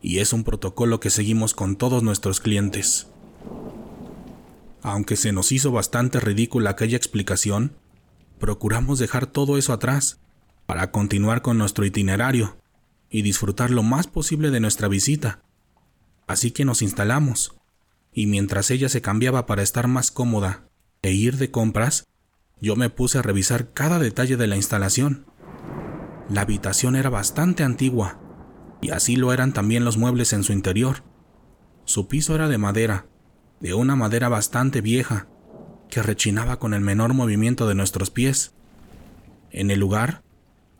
y 0.00 0.18
es 0.18 0.32
un 0.32 0.44
protocolo 0.44 1.00
que 1.00 1.10
seguimos 1.10 1.54
con 1.54 1.76
todos 1.76 2.02
nuestros 2.02 2.40
clientes. 2.40 3.08
Aunque 4.82 5.16
se 5.16 5.32
nos 5.32 5.50
hizo 5.50 5.72
bastante 5.72 6.20
ridícula 6.20 6.70
aquella 6.70 6.96
explicación, 6.96 7.76
procuramos 8.38 8.98
dejar 8.98 9.26
todo 9.26 9.58
eso 9.58 9.72
atrás 9.72 10.20
para 10.68 10.90
continuar 10.90 11.40
con 11.40 11.56
nuestro 11.56 11.86
itinerario 11.86 12.58
y 13.08 13.22
disfrutar 13.22 13.70
lo 13.70 13.82
más 13.82 14.06
posible 14.06 14.50
de 14.50 14.60
nuestra 14.60 14.86
visita. 14.86 15.40
Así 16.26 16.50
que 16.50 16.66
nos 16.66 16.82
instalamos, 16.82 17.56
y 18.12 18.26
mientras 18.26 18.70
ella 18.70 18.90
se 18.90 19.00
cambiaba 19.00 19.46
para 19.46 19.62
estar 19.62 19.88
más 19.88 20.10
cómoda 20.10 20.68
e 21.00 21.12
ir 21.12 21.38
de 21.38 21.50
compras, 21.50 22.06
yo 22.60 22.76
me 22.76 22.90
puse 22.90 23.16
a 23.16 23.22
revisar 23.22 23.72
cada 23.72 23.98
detalle 23.98 24.36
de 24.36 24.46
la 24.46 24.56
instalación. 24.56 25.24
La 26.28 26.42
habitación 26.42 26.96
era 26.96 27.08
bastante 27.08 27.62
antigua, 27.62 28.20
y 28.82 28.90
así 28.90 29.16
lo 29.16 29.32
eran 29.32 29.54
también 29.54 29.86
los 29.86 29.96
muebles 29.96 30.34
en 30.34 30.44
su 30.44 30.52
interior. 30.52 31.02
Su 31.86 32.08
piso 32.08 32.34
era 32.34 32.46
de 32.46 32.58
madera, 32.58 33.06
de 33.60 33.72
una 33.72 33.96
madera 33.96 34.28
bastante 34.28 34.82
vieja, 34.82 35.28
que 35.88 36.02
rechinaba 36.02 36.58
con 36.58 36.74
el 36.74 36.82
menor 36.82 37.14
movimiento 37.14 37.66
de 37.66 37.74
nuestros 37.74 38.10
pies. 38.10 38.52
En 39.50 39.70
el 39.70 39.80
lugar 39.80 40.27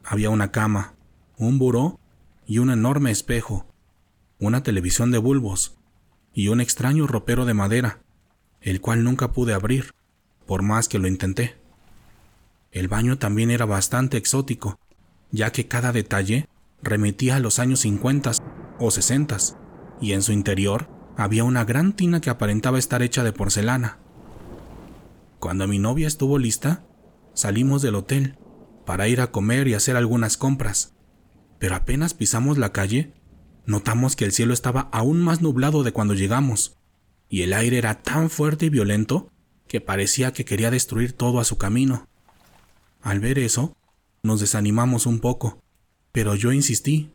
había 0.05 0.31
una 0.31 0.51
cama, 0.51 0.95
un 1.37 1.59
buró 1.59 1.99
y 2.47 2.59
un 2.59 2.71
enorme 2.71 3.11
espejo, 3.11 3.67
una 4.39 4.63
televisión 4.63 5.11
de 5.11 5.19
bulbos 5.19 5.77
y 6.33 6.49
un 6.49 6.61
extraño 6.61 7.07
ropero 7.07 7.45
de 7.45 7.55
madera, 7.55 8.01
el 8.61 8.81
cual 8.81 9.05
nunca 9.05 9.33
pude 9.33 9.55
abrir, 9.55 9.95
por 10.47 10.63
más 10.63 10.89
que 10.89 10.99
lo 10.99 11.09
intenté. 11.09 11.57
El 12.71 12.89
baño 12.89 13.19
también 13.19 13.51
era 13.51 13.65
bastante 13.67 14.17
exótico, 14.17 14.79
ya 15.31 15.53
que 15.53 15.69
cada 15.69 15.93
detalle 15.93 16.49
remitía 16.83 17.37
a 17.37 17.41
los 17.41 17.59
años 17.59 17.81
50 17.81 18.33
o 18.79 18.91
60 18.91 19.37
y 20.01 20.13
en 20.13 20.23
su 20.23 20.33
interior 20.33 20.89
había 21.17 21.45
una 21.45 21.65
gran 21.65 21.93
tina 21.93 22.21
que 22.21 22.31
aparentaba 22.31 22.79
estar 22.79 23.03
hecha 23.03 23.25
de 23.25 23.33
porcelana. 23.33 23.99
Cuando 25.41 25.67
mi 25.67 25.79
novia 25.79 26.07
estuvo 26.07 26.39
lista, 26.39 26.85
salimos 27.35 27.83
del 27.83 27.97
hotel 27.97 28.39
para 28.89 29.07
ir 29.07 29.21
a 29.21 29.31
comer 29.31 29.69
y 29.69 29.75
hacer 29.75 29.97
algunas 29.97 30.39
compras, 30.39 30.95
pero 31.59 31.75
apenas 31.75 32.15
pisamos 32.15 32.57
la 32.57 32.73
calle, 32.73 33.13
notamos 33.67 34.17
que 34.17 34.25
el 34.25 34.33
cielo 34.33 34.55
estaba 34.55 34.89
aún 34.93 35.21
más 35.21 35.43
nublado 35.43 35.83
de 35.83 35.93
cuando 35.93 36.15
llegamos, 36.15 36.79
y 37.29 37.43
el 37.43 37.53
aire 37.53 37.77
era 37.77 38.01
tan 38.01 38.31
fuerte 38.31 38.65
y 38.65 38.71
violento 38.71 39.31
que 39.67 39.83
parecía 39.83 40.33
que 40.33 40.47
quería 40.47 40.71
destruir 40.71 41.13
todo 41.13 41.39
a 41.39 41.45
su 41.45 41.59
camino. 41.59 42.09
Al 43.03 43.21
ver 43.21 43.39
eso, 43.39 43.77
nos 44.23 44.41
desanimamos 44.41 45.05
un 45.05 45.21
poco, 45.21 45.63
pero 46.11 46.35
yo 46.35 46.53
insistí 46.53 47.13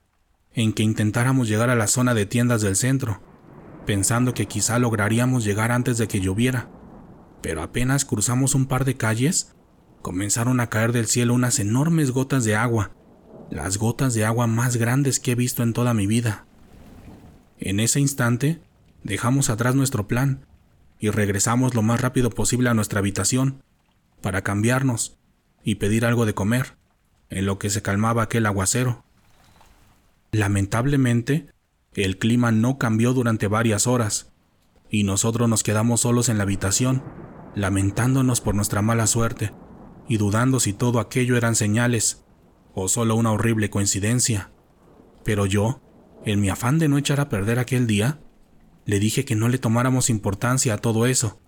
en 0.54 0.74
que 0.74 0.84
intentáramos 0.84 1.50
llegar 1.50 1.72
a 1.72 1.76
la 1.76 1.88
zona 1.88 2.14
de 2.14 2.28
tiendas 2.28 2.62
del 2.62 2.76
centro 2.76 3.20
pensando 3.88 4.36
que 4.36 4.46
quizá 4.46 4.78
lograríamos 4.78 5.44
llegar 5.44 5.72
antes 5.72 5.98
de 5.98 6.08
que 6.08 6.20
lloviera. 6.20 6.70
Pero 7.42 7.64
apenas 7.64 8.06
cruzamos 8.06 8.54
un 8.54 8.68
par 8.68 8.86
de 8.86 8.96
calles, 8.96 9.56
comenzaron 10.04 10.60
a 10.60 10.68
caer 10.68 10.92
del 10.92 11.08
cielo 11.08 11.34
unas 11.34 11.58
enormes 11.58 12.12
gotas 12.12 12.44
de 12.44 12.56
agua, 12.56 12.92
las 13.50 13.78
gotas 13.78 14.14
de 14.14 14.26
agua 14.26 14.46
más 14.46 14.76
grandes 14.76 15.20
que 15.20 15.32
he 15.32 15.36
visto 15.36 15.64
en 15.64 15.74
toda 15.74 15.96
mi 15.96 16.06
vida. 16.06 16.46
En 17.58 17.80
ese 17.80 18.00
instante, 18.00 18.62
dejamos 19.04 19.50
atrás 19.50 19.74
nuestro 19.74 20.08
plan 20.08 20.46
y 21.00 21.10
regresamos 21.10 21.74
lo 21.74 21.82
más 21.82 22.02
rápido 22.02 22.30
posible 22.30 22.70
a 22.70 22.74
nuestra 22.74 23.00
habitación 23.00 23.64
para 24.22 24.44
cambiarnos 24.44 25.18
y 25.64 25.76
pedir 25.76 26.06
algo 26.06 26.26
de 26.26 26.34
comer, 26.34 26.76
en 27.30 27.46
lo 27.46 27.58
que 27.58 27.70
se 27.70 27.82
calmaba 27.82 28.24
aquel 28.24 28.46
aguacero. 28.46 29.06
Lamentablemente, 30.32 31.48
el 31.94 32.18
clima 32.18 32.52
no 32.52 32.78
cambió 32.78 33.14
durante 33.14 33.48
varias 33.48 33.88
horas, 33.88 34.34
y 34.90 35.04
nosotros 35.04 35.48
nos 35.48 35.64
quedamos 35.64 36.02
solos 36.02 36.28
en 36.28 36.38
la 36.38 36.44
habitación, 36.44 37.04
lamentándonos 37.56 38.42
por 38.42 38.54
nuestra 38.54 38.82
mala 38.82 39.08
suerte, 39.08 39.54
y 40.08 40.18
dudando 40.18 40.60
si 40.60 40.74
todo 40.74 41.00
aquello 41.00 41.38
eran 41.38 41.56
señales, 41.56 42.24
o 42.74 42.88
solo 42.88 43.16
una 43.16 43.32
horrible 43.32 43.70
coincidencia. 43.70 44.52
Pero 45.24 45.46
yo, 45.46 45.82
en 46.26 46.42
mi 46.42 46.50
afán 46.50 46.80
de 46.80 46.88
no 46.88 46.98
echar 46.98 47.20
a 47.20 47.30
perder 47.30 47.60
aquel 47.60 47.88
día, 47.88 48.20
le 48.86 49.00
dije 49.00 49.26
que 49.26 49.36
no 49.36 49.48
le 49.48 49.58
tomáramos 49.58 50.10
importancia 50.10 50.74
a 50.74 50.78
todo 50.78 51.06
eso, 51.06 51.40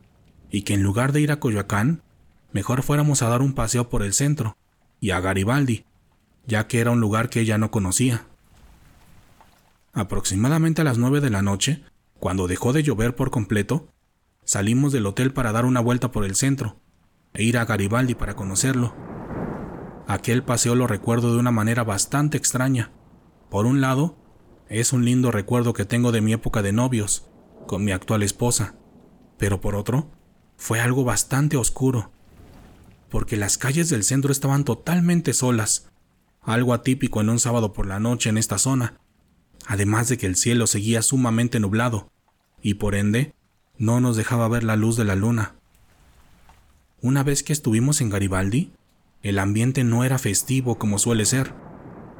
y 0.49 0.61
que 0.61 0.73
en 0.73 0.83
lugar 0.83 1.11
de 1.11 1.21
ir 1.21 1.31
a 1.31 1.39
Coyoacán, 1.39 2.03
mejor 2.51 2.83
fuéramos 2.83 3.21
a 3.21 3.29
dar 3.29 3.41
un 3.41 3.53
paseo 3.53 3.89
por 3.89 4.03
el 4.03 4.13
centro, 4.13 4.57
y 5.01 5.11
a 5.11 5.19
Garibaldi, 5.19 5.85
ya 6.47 6.67
que 6.67 6.79
era 6.79 6.91
un 6.91 7.01
lugar 7.01 7.29
que 7.29 7.41
ella 7.41 7.57
no 7.57 7.71
conocía. 7.71 8.27
Aproximadamente 9.93 10.81
a 10.81 10.85
las 10.85 10.97
nueve 10.97 11.19
de 11.19 11.29
la 11.29 11.41
noche, 11.41 11.83
cuando 12.19 12.47
dejó 12.47 12.71
de 12.71 12.83
llover 12.83 13.15
por 13.15 13.31
completo, 13.31 13.89
salimos 14.45 14.93
del 14.93 15.05
hotel 15.05 15.33
para 15.33 15.51
dar 15.51 15.65
una 15.65 15.79
vuelta 15.79 16.11
por 16.11 16.23
el 16.23 16.35
centro 16.35 16.77
e 17.35 17.43
ir 17.43 17.57
a 17.57 17.65
Garibaldi 17.65 18.15
para 18.15 18.35
conocerlo. 18.35 18.95
Aquel 20.07 20.43
paseo 20.43 20.75
lo 20.75 20.87
recuerdo 20.87 21.33
de 21.33 21.39
una 21.39 21.51
manera 21.51 21.83
bastante 21.83 22.37
extraña. 22.37 22.91
Por 23.49 23.65
un 23.65 23.81
lado, 23.81 24.17
es 24.69 24.93
un 24.93 25.05
lindo 25.05 25.31
recuerdo 25.31 25.73
que 25.73 25.85
tengo 25.85 26.11
de 26.11 26.21
mi 26.21 26.33
época 26.33 26.61
de 26.61 26.73
novios, 26.73 27.27
con 27.67 27.83
mi 27.83 27.91
actual 27.91 28.23
esposa, 28.23 28.75
pero 29.37 29.61
por 29.61 29.75
otro, 29.75 30.09
fue 30.57 30.79
algo 30.79 31.03
bastante 31.03 31.57
oscuro, 31.57 32.11
porque 33.09 33.37
las 33.37 33.57
calles 33.57 33.89
del 33.89 34.03
centro 34.03 34.31
estaban 34.31 34.63
totalmente 34.63 35.33
solas, 35.33 35.91
algo 36.41 36.73
atípico 36.73 37.21
en 37.21 37.29
un 37.29 37.39
sábado 37.39 37.73
por 37.73 37.87
la 37.87 37.99
noche 37.99 38.29
en 38.29 38.37
esta 38.37 38.57
zona, 38.57 38.99
además 39.67 40.09
de 40.09 40.17
que 40.17 40.27
el 40.27 40.35
cielo 40.35 40.67
seguía 40.67 41.01
sumamente 41.01 41.59
nublado, 41.59 42.11
y 42.61 42.75
por 42.75 42.95
ende 42.95 43.33
no 43.77 43.99
nos 43.99 44.15
dejaba 44.15 44.47
ver 44.47 44.63
la 44.63 44.75
luz 44.75 44.95
de 44.95 45.05
la 45.05 45.15
luna. 45.15 45.55
Una 47.01 47.23
vez 47.23 47.43
que 47.43 47.53
estuvimos 47.53 48.01
en 48.01 48.09
Garibaldi, 48.09 48.73
el 49.21 49.39
ambiente 49.39 49.83
no 49.83 50.03
era 50.03 50.17
festivo 50.17 50.77
como 50.77 50.97
suele 50.97 51.25
ser. 51.25 51.53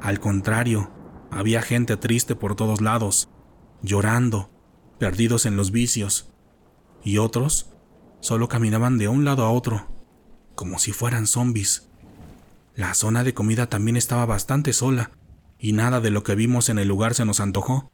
Al 0.00 0.20
contrario, 0.20 0.90
había 1.30 1.62
gente 1.62 1.96
triste 1.96 2.36
por 2.36 2.54
todos 2.54 2.80
lados, 2.80 3.28
llorando, 3.82 4.50
perdidos 4.98 5.46
en 5.46 5.56
los 5.56 5.70
vicios, 5.70 6.32
y 7.02 7.18
otros 7.18 7.70
solo 8.20 8.48
caminaban 8.48 8.98
de 8.98 9.08
un 9.08 9.24
lado 9.24 9.44
a 9.44 9.50
otro, 9.50 9.86
como 10.54 10.78
si 10.78 10.92
fueran 10.92 11.26
zombies. 11.26 11.88
La 12.74 12.94
zona 12.94 13.24
de 13.24 13.34
comida 13.34 13.68
también 13.68 13.96
estaba 13.96 14.26
bastante 14.26 14.72
sola, 14.72 15.10
y 15.58 15.72
nada 15.72 16.00
de 16.00 16.10
lo 16.10 16.22
que 16.22 16.34
vimos 16.34 16.68
en 16.68 16.78
el 16.78 16.88
lugar 16.88 17.14
se 17.14 17.24
nos 17.24 17.40
antojó, 17.40 17.90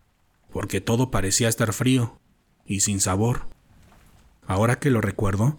porque 0.51 0.81
todo 0.81 1.11
parecía 1.11 1.49
estar 1.49 1.73
frío 1.73 2.21
y 2.65 2.81
sin 2.81 3.01
sabor. 3.01 3.47
Ahora 4.47 4.79
que 4.79 4.91
lo 4.91 5.01
recuerdo, 5.01 5.59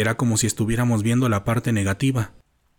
era 0.00 0.16
como 0.16 0.36
si 0.36 0.46
estuviéramos 0.46 1.02
viendo 1.02 1.28
la 1.28 1.44
parte 1.44 1.72
negativa, 1.72 2.32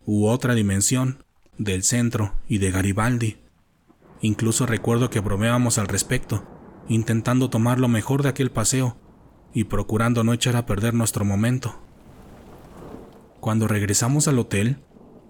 u 0.05 0.27
otra 0.27 0.53
dimensión, 0.53 1.23
del 1.57 1.83
centro 1.83 2.35
y 2.47 2.57
de 2.57 2.71
Garibaldi. 2.71 3.37
Incluso 4.21 4.65
recuerdo 4.65 5.09
que 5.09 5.19
bromeábamos 5.19 5.77
al 5.77 5.87
respecto, 5.87 6.45
intentando 6.87 7.49
tomar 7.49 7.79
lo 7.79 7.87
mejor 7.87 8.23
de 8.23 8.29
aquel 8.29 8.51
paseo 8.51 8.97
y 9.53 9.65
procurando 9.65 10.23
no 10.23 10.33
echar 10.33 10.55
a 10.55 10.65
perder 10.65 10.93
nuestro 10.93 11.23
momento. 11.23 11.81
Cuando 13.39 13.67
regresamos 13.67 14.27
al 14.27 14.39
hotel, 14.39 14.79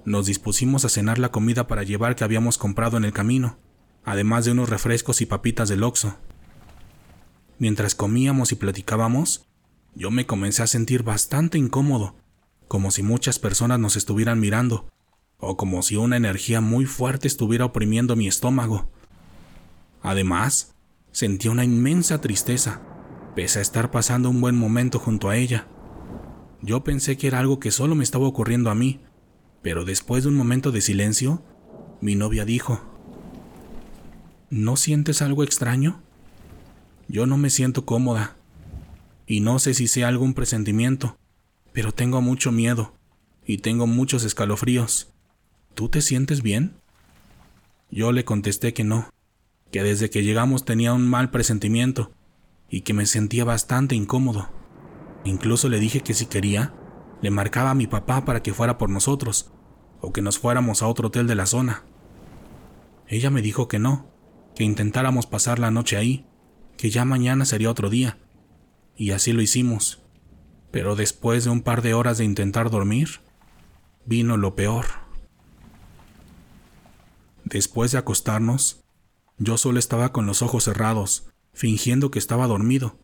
nos 0.06 0.25
dispusimos 0.25 0.86
a 0.86 0.89
cenar 0.89 1.20
la 1.20 1.30
comida 1.30 1.68
para 1.68 1.84
llevar 1.84 2.15
que 2.15 2.24
habíamos 2.24 2.58
comprado 2.58 2.98
en 2.98 3.06
el 3.06 3.13
camino, 3.13 3.58
además 4.04 4.46
de 4.46 4.51
unos 4.51 4.70
refrescos 4.70 5.22
y 5.22 5.25
papitas 5.25 5.70
del 5.70 5.84
Oxo. 5.84 6.18
Mientras 7.60 7.96
comíamos 7.96 8.51
y 8.51 8.56
platicábamos, 8.56 9.48
yo 9.96 10.12
me 10.12 10.25
comencé 10.25 10.62
a 10.62 10.68
sentir 10.68 11.04
bastante 11.04 11.58
incómodo, 11.58 12.16
como 12.68 12.92
si 12.92 13.02
muchas 13.02 13.40
personas 13.40 13.80
nos 13.80 13.96
estuvieran 13.96 14.40
mirando, 14.40 14.90
o 15.38 15.56
como 15.56 15.82
si 15.82 15.96
una 15.96 16.18
energía 16.18 16.60
muy 16.60 16.86
fuerte 16.86 17.28
estuviera 17.28 17.66
oprimiendo 17.66 18.16
mi 18.16 18.28
estómago. 18.28 18.92
Además, 20.02 20.75
sentí 21.12 21.48
una 21.48 21.64
inmensa 21.64 22.20
tristeza, 22.20 22.82
pese 23.36 23.60
a 23.60 23.62
estar 23.62 23.90
pasando 23.90 24.30
un 24.30 24.42
buen 24.42 24.56
momento 24.58 25.00
junto 25.00 25.30
a 25.30 25.38
ella. 25.38 25.68
Yo 26.62 26.84
pensé 26.84 27.18
que 27.18 27.28
era 27.28 27.40
algo 27.40 27.60
que 27.60 27.72
solo 27.72 27.96
me 27.96 28.04
estaba 28.04 28.28
ocurriendo 28.28 28.70
a 28.70 28.75
mí, 28.75 29.00
pero 29.62 29.86
después 29.86 30.24
de 30.24 30.30
un 30.30 30.36
momento 30.36 30.72
de 30.72 30.82
silencio, 30.82 31.42
mi 32.02 32.16
novia 32.16 32.44
dijo, 32.44 32.82
¿No 34.50 34.75
sientes 34.75 35.22
algo 35.22 35.44
extraño? 35.44 36.02
Yo 37.08 37.25
no 37.25 37.38
me 37.38 37.50
siento 37.50 37.86
cómoda, 37.86 38.36
y 39.27 39.39
no 39.39 39.60
sé 39.60 39.74
si 39.74 39.88
sea 39.88 40.08
algún 40.08 40.34
presentimiento, 40.34 41.17
pero 41.74 41.91
tengo 41.91 42.22
mucho 42.22 42.51
miedo, 42.51 42.94
y 43.46 43.60
tengo 43.60 43.88
muchos 43.88 44.24
escalofríos. 44.24 45.13
¿Tú 45.74 45.89
te 45.89 46.01
sientes 46.01 46.41
bien? 46.41 46.75
Yo 47.91 48.12
le 48.12 48.25
contesté 48.25 48.74
que 48.74 48.84
no, 48.84 49.10
que 49.72 49.84
desde 49.84 50.10
que 50.10 50.24
llegamos 50.24 50.65
tenía 50.65 50.94
un 50.94 51.08
mal 51.08 51.32
presentimiento, 51.32 52.12
y 52.70 52.82
que 52.82 52.94
me 52.94 53.05
sentía 53.05 53.44
bastante 53.46 53.96
incómodo. 53.96 54.50
Incluso 55.24 55.70
le 55.70 55.79
dije 55.79 56.01
que 56.01 56.13
si 56.13 56.25
quería, 56.27 56.74
le 57.21 57.32
marcaba 57.32 57.71
a 57.71 57.76
mi 57.76 57.88
papá 57.88 58.26
para 58.26 58.41
que 58.43 58.54
fuera 58.54 58.78
por 58.78 58.89
nosotros, 58.89 59.52
o 60.02 60.13
que 60.13 60.21
nos 60.21 60.39
fuéramos 60.39 60.82
a 60.82 60.88
otro 60.88 61.08
hotel 61.08 61.28
de 61.28 61.36
la 61.36 61.45
zona. 61.45 61.84
Ella 63.08 63.30
me 63.30 63.41
dijo 63.41 63.67
que 63.67 63.80
no, 63.80 64.08
que 64.56 64.63
intentáramos 64.63 65.26
pasar 65.26 65.60
la 65.60 65.71
noche 65.71 65.97
ahí, 65.97 66.26
que 66.78 66.89
ya 66.89 67.06
mañana 67.06 67.45
sería 67.45 67.71
otro 67.71 67.89
día. 67.89 68.17
Y 68.95 69.12
así 69.12 69.34
lo 69.34 69.41
hicimos. 69.41 70.01
Pero 70.71 70.95
después 70.95 71.43
de 71.43 71.49
un 71.49 71.62
par 71.62 71.81
de 71.81 71.93
horas 71.93 72.17
de 72.17 72.25
intentar 72.25 72.69
dormir, 72.69 73.21
vino 74.05 74.38
lo 74.38 74.55
peor. 74.55 74.86
Después 77.43 77.91
de 77.91 77.97
acostarnos, 77.97 78.84
yo 79.38 79.58
solo 79.58 79.79
estaba 79.79 80.12
con 80.12 80.25
los 80.25 80.41
ojos 80.41 80.63
cerrados, 80.63 81.27
fingiendo 81.53 82.12
que 82.12 82.19
estaba 82.19 82.47
dormido, 82.47 82.99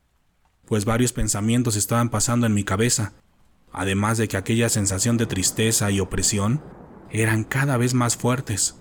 pues 0.65 0.86
varios 0.86 1.13
pensamientos 1.13 1.75
estaban 1.75 2.10
pasando 2.10 2.47
en 2.47 2.54
mi 2.54 2.63
cabeza, 2.63 3.13
además 3.71 4.17
de 4.17 4.27
que 4.27 4.38
aquella 4.38 4.69
sensación 4.69 5.17
de 5.17 5.25
tristeza 5.25 5.91
y 5.91 5.99
opresión 5.99 6.63
eran 7.10 7.43
cada 7.43 7.77
vez 7.77 7.93
más 7.93 8.15
fuertes. 8.15 8.75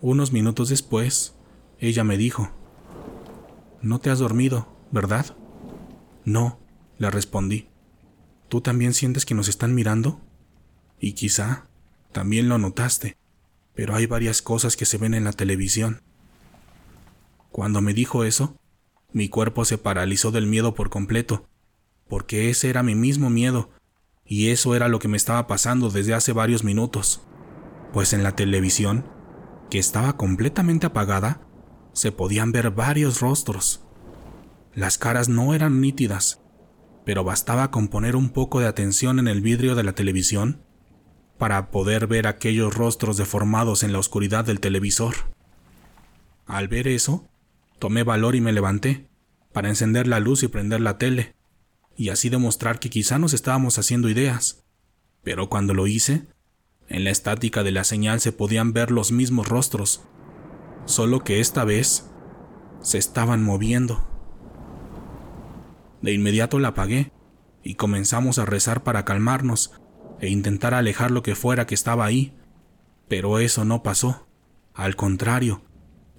Unos 0.00 0.32
minutos 0.32 0.68
después, 0.68 1.34
ella 1.78 2.04
me 2.04 2.16
dijo, 2.16 2.50
No 3.82 3.98
te 3.98 4.10
has 4.10 4.18
dormido, 4.18 4.68
¿verdad? 4.90 5.36
No, 6.26 6.58
le 6.98 7.08
respondí. 7.08 7.68
¿Tú 8.48 8.60
también 8.60 8.94
sientes 8.94 9.24
que 9.24 9.34
nos 9.34 9.48
están 9.48 9.76
mirando? 9.76 10.20
Y 10.98 11.12
quizá 11.12 11.68
también 12.10 12.48
lo 12.48 12.58
notaste, 12.58 13.16
pero 13.74 13.94
hay 13.94 14.06
varias 14.06 14.42
cosas 14.42 14.76
que 14.76 14.86
se 14.86 14.98
ven 14.98 15.14
en 15.14 15.22
la 15.22 15.32
televisión. 15.32 16.02
Cuando 17.52 17.80
me 17.80 17.94
dijo 17.94 18.24
eso, 18.24 18.58
mi 19.12 19.28
cuerpo 19.28 19.64
se 19.64 19.78
paralizó 19.78 20.32
del 20.32 20.48
miedo 20.48 20.74
por 20.74 20.90
completo, 20.90 21.48
porque 22.08 22.50
ese 22.50 22.70
era 22.70 22.82
mi 22.82 22.96
mismo 22.96 23.30
miedo 23.30 23.70
y 24.24 24.48
eso 24.48 24.74
era 24.74 24.88
lo 24.88 24.98
que 24.98 25.08
me 25.08 25.16
estaba 25.16 25.46
pasando 25.46 25.90
desde 25.90 26.12
hace 26.12 26.32
varios 26.32 26.64
minutos, 26.64 27.22
pues 27.92 28.12
en 28.12 28.24
la 28.24 28.34
televisión, 28.34 29.06
que 29.70 29.78
estaba 29.78 30.16
completamente 30.16 30.86
apagada, 30.86 31.40
se 31.92 32.10
podían 32.10 32.50
ver 32.50 32.72
varios 32.72 33.20
rostros. 33.20 33.85
Las 34.76 34.98
caras 34.98 35.30
no 35.30 35.54
eran 35.54 35.80
nítidas, 35.80 36.42
pero 37.06 37.24
bastaba 37.24 37.70
con 37.70 37.88
poner 37.88 38.14
un 38.14 38.28
poco 38.28 38.60
de 38.60 38.66
atención 38.66 39.18
en 39.18 39.26
el 39.26 39.40
vidrio 39.40 39.74
de 39.74 39.82
la 39.82 39.94
televisión 39.94 40.60
para 41.38 41.70
poder 41.70 42.06
ver 42.06 42.26
aquellos 42.26 42.74
rostros 42.74 43.16
deformados 43.16 43.82
en 43.82 43.92
la 43.94 43.98
oscuridad 43.98 44.44
del 44.44 44.60
televisor. 44.60 45.14
Al 46.44 46.68
ver 46.68 46.88
eso, 46.88 47.26
tomé 47.78 48.02
valor 48.02 48.34
y 48.34 48.42
me 48.42 48.52
levanté 48.52 49.08
para 49.54 49.70
encender 49.70 50.06
la 50.06 50.20
luz 50.20 50.42
y 50.42 50.48
prender 50.48 50.82
la 50.82 50.98
tele 50.98 51.34
y 51.96 52.10
así 52.10 52.28
demostrar 52.28 52.78
que 52.78 52.90
quizá 52.90 53.18
nos 53.18 53.32
estábamos 53.32 53.78
haciendo 53.78 54.10
ideas. 54.10 54.62
Pero 55.22 55.48
cuando 55.48 55.72
lo 55.72 55.86
hice, 55.86 56.26
en 56.86 57.04
la 57.04 57.10
estática 57.10 57.62
de 57.62 57.72
la 57.72 57.84
señal 57.84 58.20
se 58.20 58.30
podían 58.30 58.74
ver 58.74 58.90
los 58.90 59.10
mismos 59.10 59.48
rostros, 59.48 60.02
solo 60.84 61.24
que 61.24 61.40
esta 61.40 61.64
vez 61.64 62.10
se 62.82 62.98
estaban 62.98 63.42
moviendo. 63.42 64.15
De 66.06 66.12
inmediato 66.12 66.60
la 66.60 66.68
apagué 66.68 67.10
y 67.64 67.74
comenzamos 67.74 68.38
a 68.38 68.46
rezar 68.46 68.84
para 68.84 69.04
calmarnos 69.04 69.72
e 70.20 70.28
intentar 70.28 70.72
alejar 70.72 71.10
lo 71.10 71.24
que 71.24 71.34
fuera 71.34 71.66
que 71.66 71.74
estaba 71.74 72.04
ahí. 72.04 72.32
Pero 73.08 73.40
eso 73.40 73.64
no 73.64 73.82
pasó. 73.82 74.28
Al 74.72 74.94
contrario, 74.94 75.62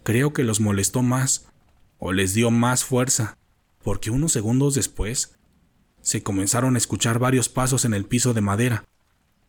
creo 0.04 0.34
que 0.34 0.44
los 0.44 0.60
molestó 0.60 1.04
más 1.04 1.48
o 2.00 2.12
les 2.12 2.34
dio 2.34 2.52
más 2.52 2.84
fuerza, 2.84 3.38
porque 3.82 4.12
unos 4.12 4.34
segundos 4.34 4.76
después 4.76 5.40
se 6.02 6.22
comenzaron 6.22 6.76
a 6.76 6.80
escuchar 6.80 7.18
varios 7.18 7.48
pasos 7.48 7.86
en 7.86 7.94
el 7.94 8.04
piso 8.04 8.34
de 8.34 8.42
madera, 8.42 8.84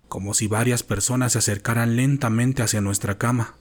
como 0.06 0.34
si 0.34 0.46
varias 0.46 0.84
personas 0.84 1.32
se 1.32 1.38
acercaran 1.38 1.96
lentamente 1.96 2.62
hacia 2.62 2.80
nuestra 2.80 3.18
cama. 3.18 3.56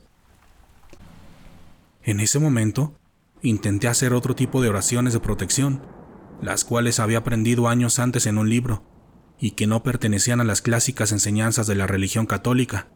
En 2.03 2.19
ese 2.19 2.37
momento, 2.37 2.99
intenté 3.41 3.87
hacer 3.87 4.13
otro 4.13 4.35
tipo 4.35 4.61
de 4.61 4.69
oraciones 4.69 5.13
de 5.13 5.19
protección, 5.19 5.96
las 6.41 6.63
cuales 6.63 6.99
había 6.99 7.19
aprendido 7.19 7.67
años 7.67 7.99
antes 7.99 8.25
en 8.25 8.37
un 8.37 8.49
libro, 8.49 8.83
y 9.39 9.51
que 9.51 9.67
no 9.67 9.83
pertenecían 9.83 10.41
a 10.41 10.43
las 10.43 10.61
clásicas 10.61 11.11
enseñanzas 11.11 11.67
de 11.67 11.75
la 11.75 11.87
religión 11.87 12.25
católica. 12.25 12.87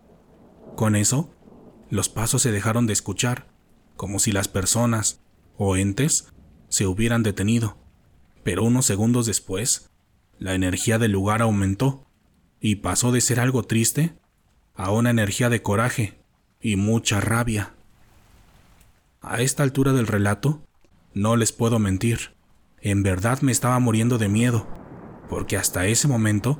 Con 0.75 0.95
eso, 0.95 1.33
los 1.89 2.09
pasos 2.09 2.41
se 2.41 2.51
dejaron 2.51 2.87
de 2.87 2.93
escuchar, 2.93 3.47
como 3.95 4.19
si 4.19 4.31
las 4.31 4.47
personas, 4.47 5.21
o 5.57 5.75
entes, 5.75 6.29
se 6.69 6.87
hubieran 6.87 7.23
detenido. 7.23 7.77
Pero 8.43 8.63
unos 8.63 8.85
segundos 8.85 9.25
después, 9.25 9.89
la 10.39 10.55
energía 10.55 10.97
del 10.97 11.11
lugar 11.11 11.41
aumentó 11.41 12.07
y 12.59 12.77
pasó 12.77 13.11
de 13.11 13.21
ser 13.21 13.39
algo 13.39 13.63
triste 13.63 14.15
a 14.73 14.91
una 14.91 15.09
energía 15.09 15.49
de 15.49 15.61
coraje 15.61 16.19
y 16.61 16.75
mucha 16.75 17.19
rabia. 17.19 17.75
A 19.21 19.41
esta 19.41 19.61
altura 19.61 19.93
del 19.93 20.07
relato, 20.07 20.65
no 21.13 21.35
les 21.35 21.51
puedo 21.51 21.77
mentir, 21.77 22.33
en 22.81 23.03
verdad 23.03 23.41
me 23.41 23.51
estaba 23.51 23.79
muriendo 23.79 24.17
de 24.17 24.27
miedo, 24.27 24.67
porque 25.29 25.57
hasta 25.57 25.85
ese 25.85 26.07
momento 26.07 26.59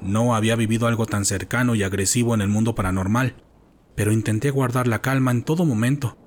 no 0.00 0.34
había 0.34 0.56
vivido 0.56 0.86
algo 0.86 1.06
tan 1.06 1.24
cercano 1.24 1.74
y 1.74 1.82
agresivo 1.82 2.34
en 2.34 2.40
el 2.40 2.48
mundo 2.48 2.74
paranormal, 2.74 3.36
pero 3.94 4.12
intenté 4.12 4.50
guardar 4.50 4.86
la 4.86 5.00
calma 5.00 5.30
en 5.30 5.42
todo 5.42 5.64
momento 5.64 6.18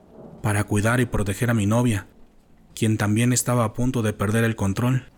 para 0.42 0.64
cuidar 0.64 1.00
y 1.00 1.06
proteger 1.06 1.50
a 1.50 1.54
mi 1.54 1.66
novia, 1.66 2.08
quien 2.74 2.98
también 2.98 3.34
estaba 3.34 3.66
a 3.66 3.74
punto 3.74 4.02
de 4.02 4.14
perder 4.14 4.44
el 4.44 4.56
control. 4.56 5.12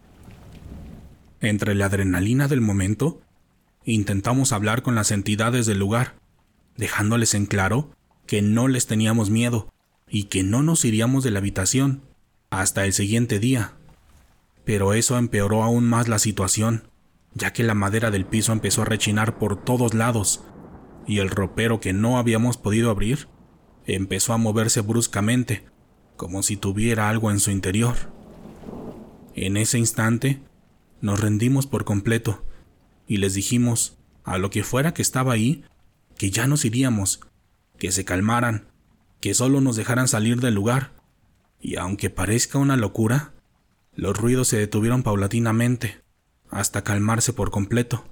Entre 1.40 1.76
la 1.76 1.86
adrenalina 1.86 2.48
del 2.48 2.62
momento, 2.62 3.22
intentamos 3.84 4.52
hablar 4.52 4.82
con 4.82 4.96
las 4.96 5.12
entidades 5.12 5.66
del 5.66 5.80
lugar, 5.80 6.16
dejándoles 6.76 7.34
en 7.34 7.46
claro 7.46 7.92
que 8.26 8.42
no 8.42 8.68
les 8.68 8.88
teníamos 8.88 9.30
miedo 9.30 9.72
y 10.10 10.26
que 10.26 10.44
no 10.44 10.64
nos 10.64 10.84
iríamos 10.84 11.24
de 11.24 11.32
la 11.32 11.40
habitación 11.40 12.02
hasta 12.50 12.86
el 12.86 12.94
siguiente 12.94 13.40
día. 13.40 13.77
Pero 14.68 14.94
eso 14.94 15.18
empeoró 15.18 15.64
aún 15.64 15.86
más 15.86 16.10
la 16.10 16.20
situación, 16.20 16.90
ya 17.34 17.54
que 17.54 17.64
la 17.64 17.74
madera 17.74 18.12
del 18.12 18.26
piso 18.26 18.52
empezó 18.52 18.82
a 18.82 18.86
rechinar 18.86 19.40
por 19.40 19.64
todos 19.64 19.94
lados 19.94 20.44
y 21.08 21.20
el 21.20 21.30
ropero 21.30 21.80
que 21.80 21.94
no 21.94 22.18
habíamos 22.18 22.58
podido 22.58 22.90
abrir 22.90 23.30
empezó 23.86 24.34
a 24.34 24.38
moverse 24.38 24.82
bruscamente, 24.82 25.64
como 26.18 26.44
si 26.44 26.58
tuviera 26.58 27.08
algo 27.08 27.32
en 27.32 27.40
su 27.40 27.50
interior. 27.50 27.96
En 29.36 29.56
ese 29.56 29.80
instante, 29.80 30.42
nos 31.00 31.22
rendimos 31.22 31.66
por 31.66 31.86
completo 31.86 32.44
y 33.08 33.18
les 33.18 33.36
dijimos, 33.36 33.98
a 34.26 34.38
lo 34.38 34.50
que 34.50 34.64
fuera 34.64 34.94
que 34.94 35.02
estaba 35.02 35.32
ahí, 35.32 35.64
que 36.18 36.30
ya 36.30 36.46
nos 36.46 36.66
iríamos, 36.66 37.22
que 37.80 37.94
se 37.94 38.04
calmaran, 38.04 38.68
que 39.22 39.34
solo 39.34 39.62
nos 39.62 39.78
dejaran 39.78 40.10
salir 40.10 40.42
del 40.42 40.56
lugar. 40.56 40.92
Y 41.62 41.78
aunque 41.78 42.10
parezca 42.10 42.58
una 42.58 42.76
locura, 42.76 43.32
los 43.98 44.16
ruidos 44.16 44.48
se 44.48 44.58
detuvieron 44.58 45.02
paulatinamente, 45.02 46.04
hasta 46.52 46.84
calmarse 46.84 47.34
por 47.34 47.50
completo. 47.50 48.06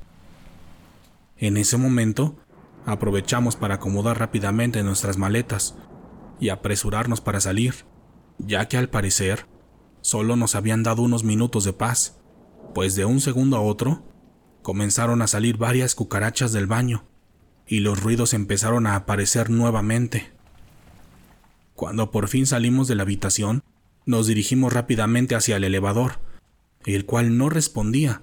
En 1.38 1.58
ese 1.58 1.78
momento, 1.78 2.36
aprovechamos 2.88 3.56
para 3.56 3.76
acomodar 3.76 4.18
rápidamente 4.18 4.82
nuestras 4.82 5.18
maletas 5.18 5.76
y 6.40 6.50
apresurarnos 6.50 7.22
para 7.22 7.40
salir, 7.40 7.86
ya 8.40 8.68
que 8.68 8.78
al 8.78 8.90
parecer 8.90 9.46
solo 10.02 10.36
nos 10.36 10.56
habían 10.56 10.82
dado 10.82 11.04
unos 11.04 11.24
minutos 11.24 11.64
de 11.66 11.74
paz, 11.74 12.20
pues 12.74 12.96
de 12.96 13.06
un 13.06 13.22
segundo 13.22 13.56
a 13.56 13.62
otro 13.62 14.04
comenzaron 14.64 15.22
a 15.22 15.28
salir 15.28 15.58
varias 15.58 15.94
cucarachas 15.94 16.52
del 16.52 16.66
baño 16.66 17.06
y 17.68 17.80
los 17.80 18.02
ruidos 18.02 18.34
empezaron 18.34 18.88
a 18.88 18.96
aparecer 18.96 19.52
nuevamente. 19.52 20.32
Cuando 21.76 22.10
por 22.10 22.28
fin 22.28 22.48
salimos 22.48 22.88
de 22.88 22.96
la 22.96 23.04
habitación, 23.04 23.64
nos 24.06 24.28
dirigimos 24.28 24.74
rápidamente 24.74 25.36
hacia 25.36 25.58
el 25.58 25.64
elevador, 25.64 26.20
el 26.86 27.06
cual 27.06 27.38
no 27.38 27.50
respondía, 27.50 28.22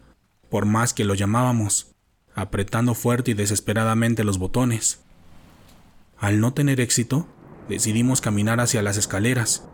por 0.49 0.67
más 0.67 0.95
que 0.95 1.05
lo 1.05 1.15
llamábamos 1.15 1.93
apretando 2.35 2.95
fuerte 2.95 3.33
y 3.33 3.35
desesperadamente 3.35 4.25
los 4.25 4.39
botones. 4.39 5.01
Al 6.19 6.41
no 6.41 6.55
tener 6.55 6.81
éxito, 6.81 7.29
decidimos 7.69 8.21
caminar 8.21 8.61
hacia 8.61 8.83
las 8.83 8.97
escaleras, 8.97 9.69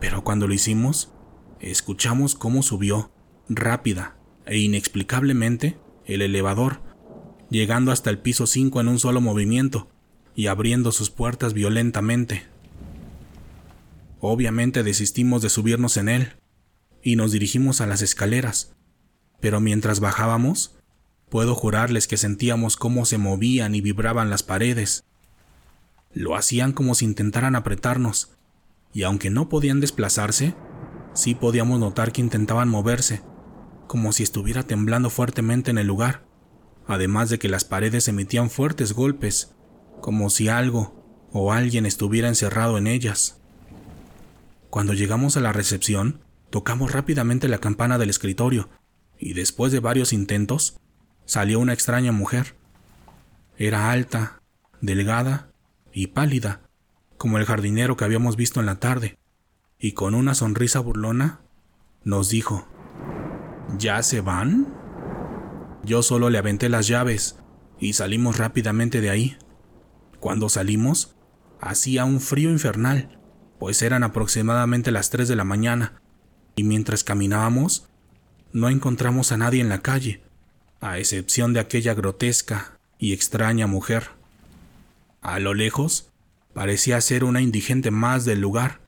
pero 0.00 0.22
cuando 0.22 0.46
lo 0.46 0.54
hicimos, 0.54 1.12
escuchamos 1.60 2.34
cómo 2.34 2.62
subió, 2.62 3.10
rápida 3.48 4.16
e 4.46 4.58
inexplicablemente, 4.58 5.78
el 6.04 6.22
elevador, 6.22 6.82
llegando 7.50 7.92
hasta 7.92 8.10
el 8.10 8.18
piso 8.18 8.46
5 8.46 8.80
en 8.80 8.88
un 8.88 8.98
solo 8.98 9.20
movimiento 9.20 9.88
y 10.34 10.48
abriendo 10.48 10.92
sus 10.92 11.10
puertas 11.10 11.54
violentamente. 11.54 12.44
Obviamente 14.26 14.82
desistimos 14.82 15.42
de 15.42 15.50
subirnos 15.50 15.96
en 15.96 16.08
él 16.08 16.32
y 17.02 17.16
nos 17.16 17.32
dirigimos 17.32 17.80
a 17.80 17.86
las 17.86 18.02
escaleras, 18.02 18.74
pero 19.40 19.60
mientras 19.60 20.00
bajábamos, 20.00 20.76
Puedo 21.34 21.56
jurarles 21.56 22.06
que 22.06 22.16
sentíamos 22.16 22.76
cómo 22.76 23.04
se 23.04 23.18
movían 23.18 23.74
y 23.74 23.80
vibraban 23.80 24.30
las 24.30 24.44
paredes. 24.44 25.02
Lo 26.12 26.36
hacían 26.36 26.70
como 26.70 26.94
si 26.94 27.06
intentaran 27.06 27.56
apretarnos, 27.56 28.36
y 28.92 29.02
aunque 29.02 29.30
no 29.30 29.48
podían 29.48 29.80
desplazarse, 29.80 30.54
sí 31.12 31.34
podíamos 31.34 31.80
notar 31.80 32.12
que 32.12 32.20
intentaban 32.20 32.68
moverse, 32.68 33.22
como 33.88 34.12
si 34.12 34.22
estuviera 34.22 34.62
temblando 34.62 35.10
fuertemente 35.10 35.72
en 35.72 35.78
el 35.78 35.88
lugar, 35.88 36.24
además 36.86 37.30
de 37.30 37.40
que 37.40 37.48
las 37.48 37.64
paredes 37.64 38.06
emitían 38.06 38.48
fuertes 38.48 38.92
golpes, 38.92 39.56
como 40.00 40.30
si 40.30 40.46
algo 40.48 41.28
o 41.32 41.52
alguien 41.52 41.84
estuviera 41.84 42.28
encerrado 42.28 42.78
en 42.78 42.86
ellas. 42.86 43.42
Cuando 44.74 44.92
llegamos 44.92 45.36
a 45.36 45.40
la 45.40 45.52
recepción, 45.52 46.18
tocamos 46.50 46.90
rápidamente 46.90 47.46
la 47.46 47.58
campana 47.58 47.96
del 47.96 48.10
escritorio, 48.10 48.70
y 49.20 49.34
después 49.34 49.70
de 49.70 49.78
varios 49.78 50.12
intentos, 50.12 50.80
salió 51.26 51.60
una 51.60 51.72
extraña 51.72 52.10
mujer. 52.10 52.56
Era 53.56 53.92
alta, 53.92 54.42
delgada 54.80 55.52
y 55.92 56.08
pálida, 56.08 56.62
como 57.18 57.38
el 57.38 57.44
jardinero 57.44 57.96
que 57.96 58.04
habíamos 58.04 58.34
visto 58.34 58.58
en 58.58 58.66
la 58.66 58.80
tarde, 58.80 59.16
y 59.78 59.92
con 59.92 60.12
una 60.12 60.34
sonrisa 60.34 60.80
burlona 60.80 61.42
nos 62.02 62.28
dijo, 62.28 62.66
¿Ya 63.78 64.02
se 64.02 64.22
van? 64.22 64.74
Yo 65.84 66.02
solo 66.02 66.30
le 66.30 66.38
aventé 66.38 66.68
las 66.68 66.88
llaves 66.88 67.38
y 67.78 67.92
salimos 67.92 68.38
rápidamente 68.38 69.00
de 69.00 69.10
ahí. 69.10 69.38
Cuando 70.18 70.48
salimos, 70.48 71.14
hacía 71.60 72.04
un 72.04 72.20
frío 72.20 72.50
infernal, 72.50 73.20
pues 73.58 73.82
eran 73.82 74.02
aproximadamente 74.02 74.90
las 74.90 75.10
3 75.10 75.28
de 75.28 75.36
la 75.36 75.44
mañana, 75.44 76.00
y 76.56 76.64
mientras 76.64 77.04
caminábamos, 77.04 77.88
no 78.52 78.68
encontramos 78.68 79.32
a 79.32 79.36
nadie 79.36 79.60
en 79.60 79.68
la 79.68 79.82
calle, 79.82 80.22
a 80.80 80.98
excepción 80.98 81.52
de 81.52 81.60
aquella 81.60 81.94
grotesca 81.94 82.78
y 82.98 83.12
extraña 83.12 83.66
mujer. 83.66 84.10
A 85.20 85.40
lo 85.40 85.54
lejos, 85.54 86.12
parecía 86.52 87.00
ser 87.00 87.24
una 87.24 87.40
indigente 87.40 87.90
más 87.90 88.24
del 88.24 88.40
lugar, 88.40 88.80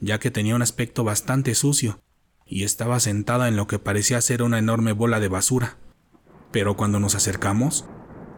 ya 0.00 0.18
que 0.18 0.30
tenía 0.30 0.56
un 0.56 0.62
aspecto 0.62 1.04
bastante 1.04 1.54
sucio 1.54 2.02
y 2.44 2.64
estaba 2.64 3.00
sentada 3.00 3.48
en 3.48 3.56
lo 3.56 3.66
que 3.66 3.78
parecía 3.78 4.20
ser 4.20 4.42
una 4.42 4.58
enorme 4.58 4.92
bola 4.92 5.20
de 5.20 5.28
basura. 5.28 5.78
Pero 6.50 6.76
cuando 6.76 7.00
nos 7.00 7.14
acercamos, 7.14 7.86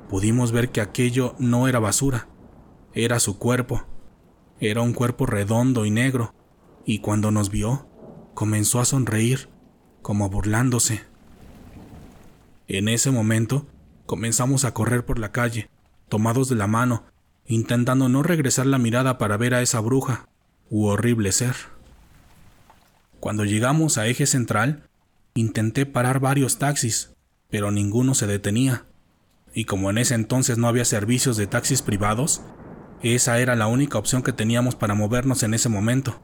pudimos 0.09 0.53
ver 0.53 0.71
que 0.71 0.81
aquello 0.81 1.35
no 1.39 1.67
era 1.67 1.81
basura, 1.81 2.29
era 2.93 3.19
su 3.19 3.39
cuerpo. 3.39 3.87
Era 4.65 4.81
un 4.81 4.95
cuerpo 4.95 5.27
redondo 5.27 5.85
y 5.85 5.91
negro, 5.91 6.33
y 6.87 7.01
cuando 7.01 7.31
nos 7.31 7.51
vio, 7.51 7.87
comenzó 8.33 8.81
a 8.81 8.87
sonreír, 8.87 9.51
como 10.01 10.31
burlándose. 10.31 11.03
En 12.67 12.89
ese 12.89 13.11
momento, 13.11 13.67
comenzamos 14.07 14.65
a 14.65 14.73
correr 14.73 15.05
por 15.05 15.19
la 15.19 15.33
calle, 15.33 15.69
tomados 16.09 16.49
de 16.49 16.55
la 16.55 16.67
mano, 16.67 17.05
intentando 17.45 18.09
no 18.09 18.23
regresar 18.23 18.65
la 18.65 18.79
mirada 18.79 19.19
para 19.19 19.37
ver 19.37 19.53
a 19.53 19.61
esa 19.61 19.81
bruja 19.81 20.31
u 20.71 20.87
horrible 20.87 21.33
ser. 21.33 21.57
Cuando 23.21 23.45
llegamos 23.45 23.99
a 23.99 24.07
eje 24.07 24.25
central, 24.25 24.89
intenté 25.35 25.85
parar 25.85 26.21
varios 26.21 26.59
taxis, 26.59 27.13
pero 27.51 27.71
ninguno 27.71 28.15
se 28.15 28.27
detenía. 28.27 28.87
Y 29.53 29.67
como 29.67 29.91
en 29.91 29.99
ese 29.99 30.15
entonces 30.15 30.57
no 30.57 30.69
había 30.69 30.87
servicios 30.87 31.37
de 31.37 31.47
taxis 31.47 31.83
privados, 31.83 32.41
esa 33.05 33.39
era 33.39 33.55
la 33.55 33.67
única 33.67 33.99
opción 33.99 34.23
que 34.23 34.33
teníamos 34.33 34.75
para 34.75 34.95
movernos 34.95 35.43
en 35.43 35.55
ese 35.55 35.69
momento. 35.69 36.21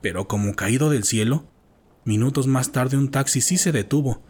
Pero 0.00 0.28
como 0.28 0.54
caído 0.54 0.88
del 0.88 1.04
cielo, 1.04 1.46
minutos 2.04 2.46
más 2.46 2.72
tarde 2.72 2.96
un 2.96 3.10
taxi 3.10 3.40
sí 3.40 3.58
se 3.58 3.72
detuvo 3.72 4.22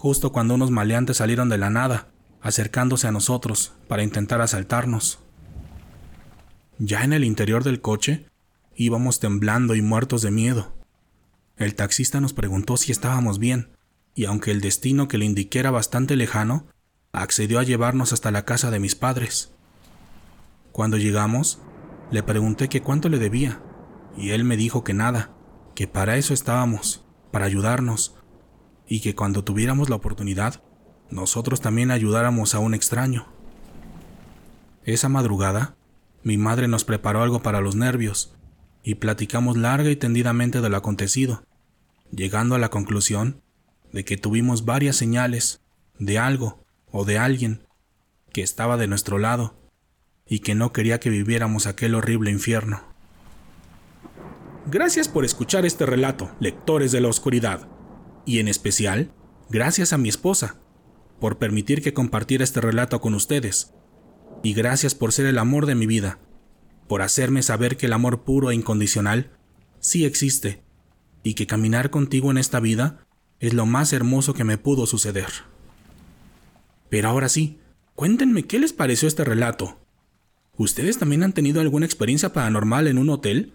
justo 0.00 0.32
cuando 0.32 0.54
unos 0.54 0.70
maleantes 0.70 1.18
salieron 1.18 1.50
de 1.50 1.58
la 1.58 1.68
nada, 1.68 2.08
acercándose 2.40 3.06
a 3.06 3.12
nosotros 3.12 3.74
para 3.86 4.02
intentar 4.02 4.40
asaltarnos. 4.40 5.18
Ya 6.78 7.04
en 7.04 7.12
el 7.12 7.22
interior 7.22 7.64
del 7.64 7.82
coche, 7.82 8.24
íbamos 8.74 9.20
temblando 9.20 9.74
y 9.74 9.82
muertos 9.82 10.22
de 10.22 10.30
miedo. 10.30 10.74
El 11.58 11.74
taxista 11.74 12.18
nos 12.18 12.32
preguntó 12.32 12.78
si 12.78 12.92
estábamos 12.92 13.38
bien, 13.38 13.68
y 14.14 14.24
aunque 14.24 14.52
el 14.52 14.62
destino 14.62 15.06
que 15.06 15.18
le 15.18 15.26
indiqué 15.26 15.58
era 15.58 15.70
bastante 15.70 16.16
lejano, 16.16 16.66
accedió 17.12 17.58
a 17.58 17.64
llevarnos 17.64 18.14
hasta 18.14 18.30
la 18.30 18.46
casa 18.46 18.70
de 18.70 18.80
mis 18.80 18.94
padres. 18.94 19.52
Cuando 20.80 20.96
llegamos, 20.96 21.58
le 22.10 22.22
pregunté 22.22 22.70
que 22.70 22.80
cuánto 22.80 23.10
le 23.10 23.18
debía, 23.18 23.60
y 24.16 24.30
él 24.30 24.44
me 24.44 24.56
dijo 24.56 24.82
que 24.82 24.94
nada, 24.94 25.30
que 25.74 25.86
para 25.86 26.16
eso 26.16 26.32
estábamos, 26.32 27.04
para 27.30 27.44
ayudarnos, 27.44 28.16
y 28.88 29.00
que 29.00 29.14
cuando 29.14 29.44
tuviéramos 29.44 29.90
la 29.90 29.96
oportunidad, 29.96 30.62
nosotros 31.10 31.60
también 31.60 31.90
ayudáramos 31.90 32.54
a 32.54 32.60
un 32.60 32.72
extraño. 32.72 33.26
Esa 34.82 35.10
madrugada, 35.10 35.76
mi 36.22 36.38
madre 36.38 36.66
nos 36.66 36.84
preparó 36.84 37.22
algo 37.22 37.42
para 37.42 37.60
los 37.60 37.76
nervios 37.76 38.34
y 38.82 38.94
platicamos 38.94 39.58
larga 39.58 39.90
y 39.90 39.96
tendidamente 39.96 40.62
de 40.62 40.70
lo 40.70 40.78
acontecido, 40.78 41.42
llegando 42.10 42.54
a 42.54 42.58
la 42.58 42.70
conclusión 42.70 43.42
de 43.92 44.06
que 44.06 44.16
tuvimos 44.16 44.64
varias 44.64 44.96
señales 44.96 45.60
de 45.98 46.18
algo 46.18 46.64
o 46.90 47.04
de 47.04 47.18
alguien 47.18 47.66
que 48.32 48.40
estaba 48.40 48.78
de 48.78 48.86
nuestro 48.86 49.18
lado 49.18 49.59
y 50.30 50.38
que 50.38 50.54
no 50.54 50.72
quería 50.72 51.00
que 51.00 51.10
viviéramos 51.10 51.66
aquel 51.66 51.94
horrible 51.96 52.30
infierno. 52.30 52.80
Gracias 54.66 55.08
por 55.08 55.24
escuchar 55.24 55.66
este 55.66 55.84
relato, 55.84 56.30
lectores 56.38 56.92
de 56.92 57.00
la 57.00 57.08
oscuridad 57.08 57.68
y 58.24 58.38
en 58.38 58.46
especial, 58.46 59.10
gracias 59.50 59.92
a 59.92 59.98
mi 59.98 60.08
esposa, 60.08 60.60
por 61.18 61.38
permitir 61.38 61.82
que 61.82 61.92
compartiera 61.92 62.44
este 62.44 62.60
relato 62.60 63.00
con 63.00 63.14
ustedes. 63.14 63.74
Y 64.44 64.54
gracias 64.54 64.94
por 64.94 65.12
ser 65.12 65.26
el 65.26 65.36
amor 65.36 65.66
de 65.66 65.74
mi 65.74 65.86
vida, 65.86 66.20
por 66.86 67.02
hacerme 67.02 67.42
saber 67.42 67.76
que 67.76 67.86
el 67.86 67.92
amor 67.92 68.22
puro 68.22 68.52
e 68.52 68.54
incondicional 68.54 69.32
sí 69.80 70.04
existe, 70.04 70.62
y 71.24 71.34
que 71.34 71.48
caminar 71.48 71.90
contigo 71.90 72.30
en 72.30 72.38
esta 72.38 72.60
vida 72.60 73.04
es 73.40 73.52
lo 73.52 73.66
más 73.66 73.92
hermoso 73.92 74.32
que 74.32 74.44
me 74.44 74.58
pudo 74.58 74.86
suceder. 74.86 75.28
Pero 76.88 77.08
ahora 77.08 77.28
sí, 77.28 77.58
cuéntenme 77.96 78.44
qué 78.44 78.60
les 78.60 78.72
pareció 78.72 79.08
este 79.08 79.24
relato. 79.24 79.79
¿Ustedes 80.60 80.98
también 80.98 81.22
han 81.22 81.32
tenido 81.32 81.62
alguna 81.62 81.86
experiencia 81.86 82.34
paranormal 82.34 82.86
en 82.86 82.98
un 82.98 83.08
hotel? 83.08 83.54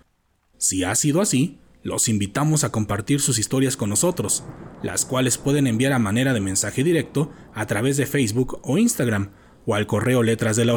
Si 0.57 0.83
ha 0.83 0.95
sido 0.95 1.21
así, 1.21 1.59
los 1.83 2.09
invitamos 2.09 2.63
a 2.63 2.71
compartir 2.71 3.21
sus 3.21 3.37
historias 3.37 3.77
con 3.77 3.91
nosotros, 3.91 4.43
las 4.81 5.05
cuales 5.05 5.37
pueden 5.37 5.67
enviar 5.67 5.93
a 5.93 5.99
manera 5.99 6.33
de 6.33 6.41
mensaje 6.41 6.83
directo 6.83 7.31
a 7.53 7.67
través 7.67 7.97
de 7.97 8.07
Facebook 8.07 8.59
o 8.63 8.79
Instagram 8.79 9.33
o 9.67 9.75
al 9.75 9.85
correo 9.85 10.23
letras 10.23 10.57
la 10.65 10.75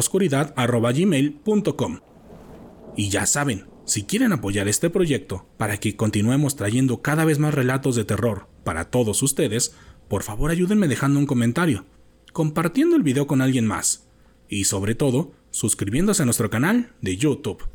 Y 2.95 3.09
ya 3.09 3.25
saben, 3.25 3.65
si 3.85 4.03
quieren 4.03 4.31
apoyar 4.31 4.67
este 4.67 4.91
proyecto 4.91 5.47
para 5.57 5.79
que 5.79 5.95
continuemos 5.95 6.55
trayendo 6.55 7.01
cada 7.01 7.25
vez 7.25 7.39
más 7.39 7.55
relatos 7.55 7.95
de 7.95 8.05
terror 8.05 8.47
para 8.63 8.91
todos 8.91 9.23
ustedes, 9.23 9.73
por 10.07 10.21
favor 10.21 10.51
ayúdenme 10.51 10.87
dejando 10.87 11.19
un 11.19 11.25
comentario, 11.25 11.87
compartiendo 12.33 12.95
el 12.95 13.01
video 13.01 13.25
con 13.25 13.41
alguien 13.41 13.65
más 13.65 14.11
y 14.47 14.65
sobre 14.65 14.93
todo 14.93 15.38
suscribiéndose 15.59 16.21
a 16.21 16.25
nuestro 16.25 16.49
canal 16.49 16.93
de 17.01 17.17
YouTube. 17.17 17.67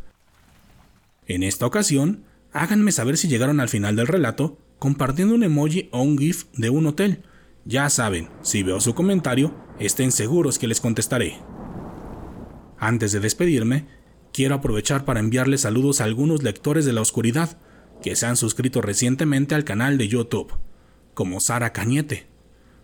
En 1.26 1.42
esta 1.42 1.66
ocasión, 1.66 2.24
háganme 2.50 2.92
saber 2.92 3.18
si 3.18 3.28
llegaron 3.28 3.60
al 3.60 3.68
final 3.68 3.94
del 3.94 4.06
relato 4.06 4.58
compartiendo 4.78 5.34
un 5.34 5.44
emoji 5.44 5.90
o 5.92 6.00
un 6.00 6.16
GIF 6.16 6.44
de 6.54 6.70
un 6.70 6.86
hotel. 6.86 7.24
Ya 7.66 7.90
saben, 7.90 8.30
si 8.40 8.62
veo 8.62 8.80
su 8.80 8.94
comentario, 8.94 9.54
estén 9.78 10.12
seguros 10.12 10.58
que 10.58 10.66
les 10.66 10.80
contestaré. 10.80 11.36
Antes 12.78 13.12
de 13.12 13.20
despedirme, 13.20 13.86
quiero 14.32 14.54
aprovechar 14.54 15.04
para 15.04 15.20
enviarles 15.20 15.60
saludos 15.60 16.00
a 16.00 16.04
algunos 16.04 16.42
lectores 16.42 16.86
de 16.86 16.94
la 16.94 17.02
oscuridad 17.02 17.58
que 18.02 18.16
se 18.16 18.24
han 18.24 18.38
suscrito 18.38 18.80
recientemente 18.80 19.54
al 19.54 19.64
canal 19.64 19.98
de 19.98 20.08
YouTube, 20.08 20.54
como 21.12 21.38
Sara 21.38 21.74
Cañete, 21.74 22.28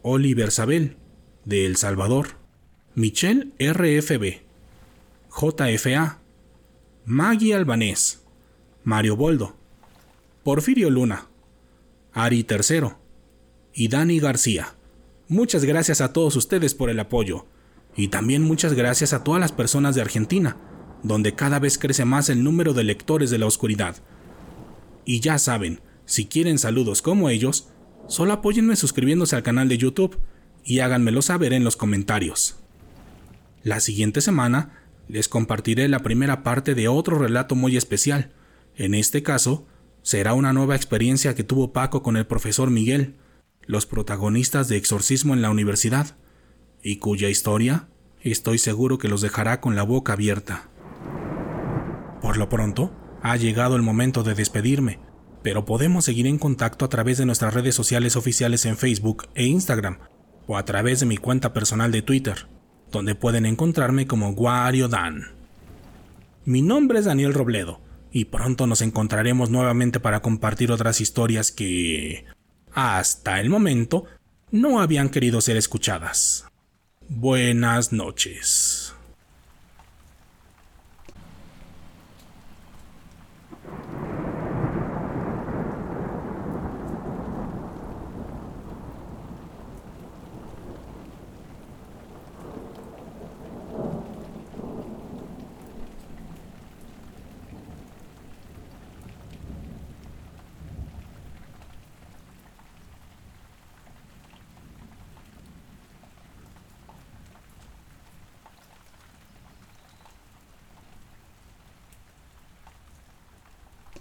Oliver 0.03 0.51
Sabel, 0.51 0.99
de 1.47 1.65
El 1.65 1.77
Salvador, 1.77 2.37
Michelle 2.95 3.53
RFB, 3.59 4.50
JFA, 5.31 6.19
Maggie 7.05 7.55
Albanés, 7.55 8.23
Mario 8.85 9.17
Boldo, 9.17 9.57
Porfirio 10.43 10.91
Luna, 10.91 11.29
Ari 12.13 12.45
Tercero 12.45 12.99
y 13.73 13.89
Dani 13.89 14.19
García. 14.19 14.75
Muchas 15.29 15.65
gracias 15.65 16.01
a 16.01 16.13
todos 16.13 16.37
ustedes 16.37 16.75
por 16.75 16.91
el 16.91 16.99
apoyo 16.99 17.47
y 17.97 18.09
también 18.09 18.43
muchas 18.43 18.75
gracias 18.75 19.13
a 19.13 19.23
todas 19.23 19.41
las 19.41 19.53
personas 19.53 19.95
de 19.95 20.03
Argentina 20.03 20.57
donde 21.03 21.35
cada 21.35 21.59
vez 21.59 21.79
crece 21.79 22.05
más 22.05 22.29
el 22.29 22.43
número 22.45 22.75
de 22.75 22.85
lectores 22.85 23.31
de 23.31 23.39
la 23.39 23.47
oscuridad. 23.47 23.97
Y 25.05 25.21
ya 25.21 25.39
saben, 25.39 25.81
si 26.05 26.27
quieren 26.27 26.59
saludos 26.59 27.03
como 27.03 27.31
ellos, 27.31 27.69
solo 28.07 28.33
apóyenme 28.33 28.77
suscribiéndose 28.77 29.37
al 29.37 29.43
canal 29.43 29.69
de 29.69 29.79
YouTube 29.79 30.19
y 30.65 30.81
háganmelo 30.81 31.23
saber 31.23 31.53
en 31.53 31.65
los 31.65 31.77
comentarios. 31.77 32.57
La 33.63 33.81
siguiente 33.81 34.21
semana 34.21 34.80
les 35.11 35.29
compartiré 35.29 35.89
la 35.89 36.01
primera 36.01 36.43
parte 36.43 36.75
de 36.75 36.89
otro 36.89 37.19
relato 37.19 37.57
muy 37.57 37.77
especial. 37.77 38.33
En 38.77 38.95
este 38.95 39.23
caso, 39.23 39.67
será 40.03 40.35
una 40.35 40.53
nueva 40.53 40.77
experiencia 40.77 41.35
que 41.35 41.45
tuvo 41.45 41.73
Paco 41.73 42.03
con 42.03 42.17
el 42.17 42.27
profesor 42.27 42.71
Miguel, 42.71 43.17
los 43.67 43.87
protagonistas 43.87 44.69
de 44.69 44.77
Exorcismo 44.77 45.35
en 45.35 45.43
la 45.43 45.51
universidad, 45.51 46.17
y 46.83 46.97
cuya 46.97 47.29
historia 47.29 47.89
estoy 48.21 48.59
seguro 48.59 48.99
que 48.99 49.09
los 49.09 49.21
dejará 49.21 49.61
con 49.61 49.75
la 49.75 49.83
boca 49.83 50.13
abierta. 50.13 50.69
Por 52.23 52.37
lo 52.37 52.49
pronto, 52.49 52.95
ha 53.23 53.37
llegado 53.37 53.77
el 53.77 53.83
momento 53.83 54.23
de 54.23 54.35
despedirme, 54.35 55.01
pero 55.43 55.65
podemos 55.65 56.05
seguir 56.05 56.27
en 56.27 56.39
contacto 56.39 56.85
a 56.85 56.89
través 56.89 57.19
de 57.19 57.27
nuestras 57.27 57.53
redes 57.53 57.75
sociales 57.75 58.15
oficiales 58.15 58.65
en 58.65 58.77
Facebook 58.77 59.29
e 59.35 59.47
Instagram, 59.47 59.99
o 60.47 60.57
a 60.57 60.65
través 60.65 61.01
de 61.01 61.07
mi 61.07 61.17
cuenta 61.17 61.53
personal 61.53 61.91
de 61.91 62.03
Twitter, 62.03 62.47
donde 62.91 63.15
pueden 63.15 63.47
encontrarme 63.47 64.07
como 64.07 64.31
Wario 64.31 64.89
Dan. 64.89 65.29
Mi 66.45 66.63
nombre 66.63 66.99
es 66.99 67.05
Daniel 67.05 67.35
Robledo, 67.35 67.81
y 68.13 68.27
pronto 68.27 68.67
nos 68.67 68.83
encontraremos 68.83 69.51
nuevamente 69.51 70.01
para 70.01 70.21
compartir 70.21 70.73
otras 70.73 71.01
historias 71.01 71.53
que, 71.53 72.25
hasta 72.73 73.41
el 73.41 73.49
momento, 73.49 74.07
no 74.51 74.81
habían 74.81 75.09
querido 75.11 75.41
ser 75.41 75.57
escuchadas. 75.57 76.47
Buenas 77.09 77.93
noches. 77.93 78.95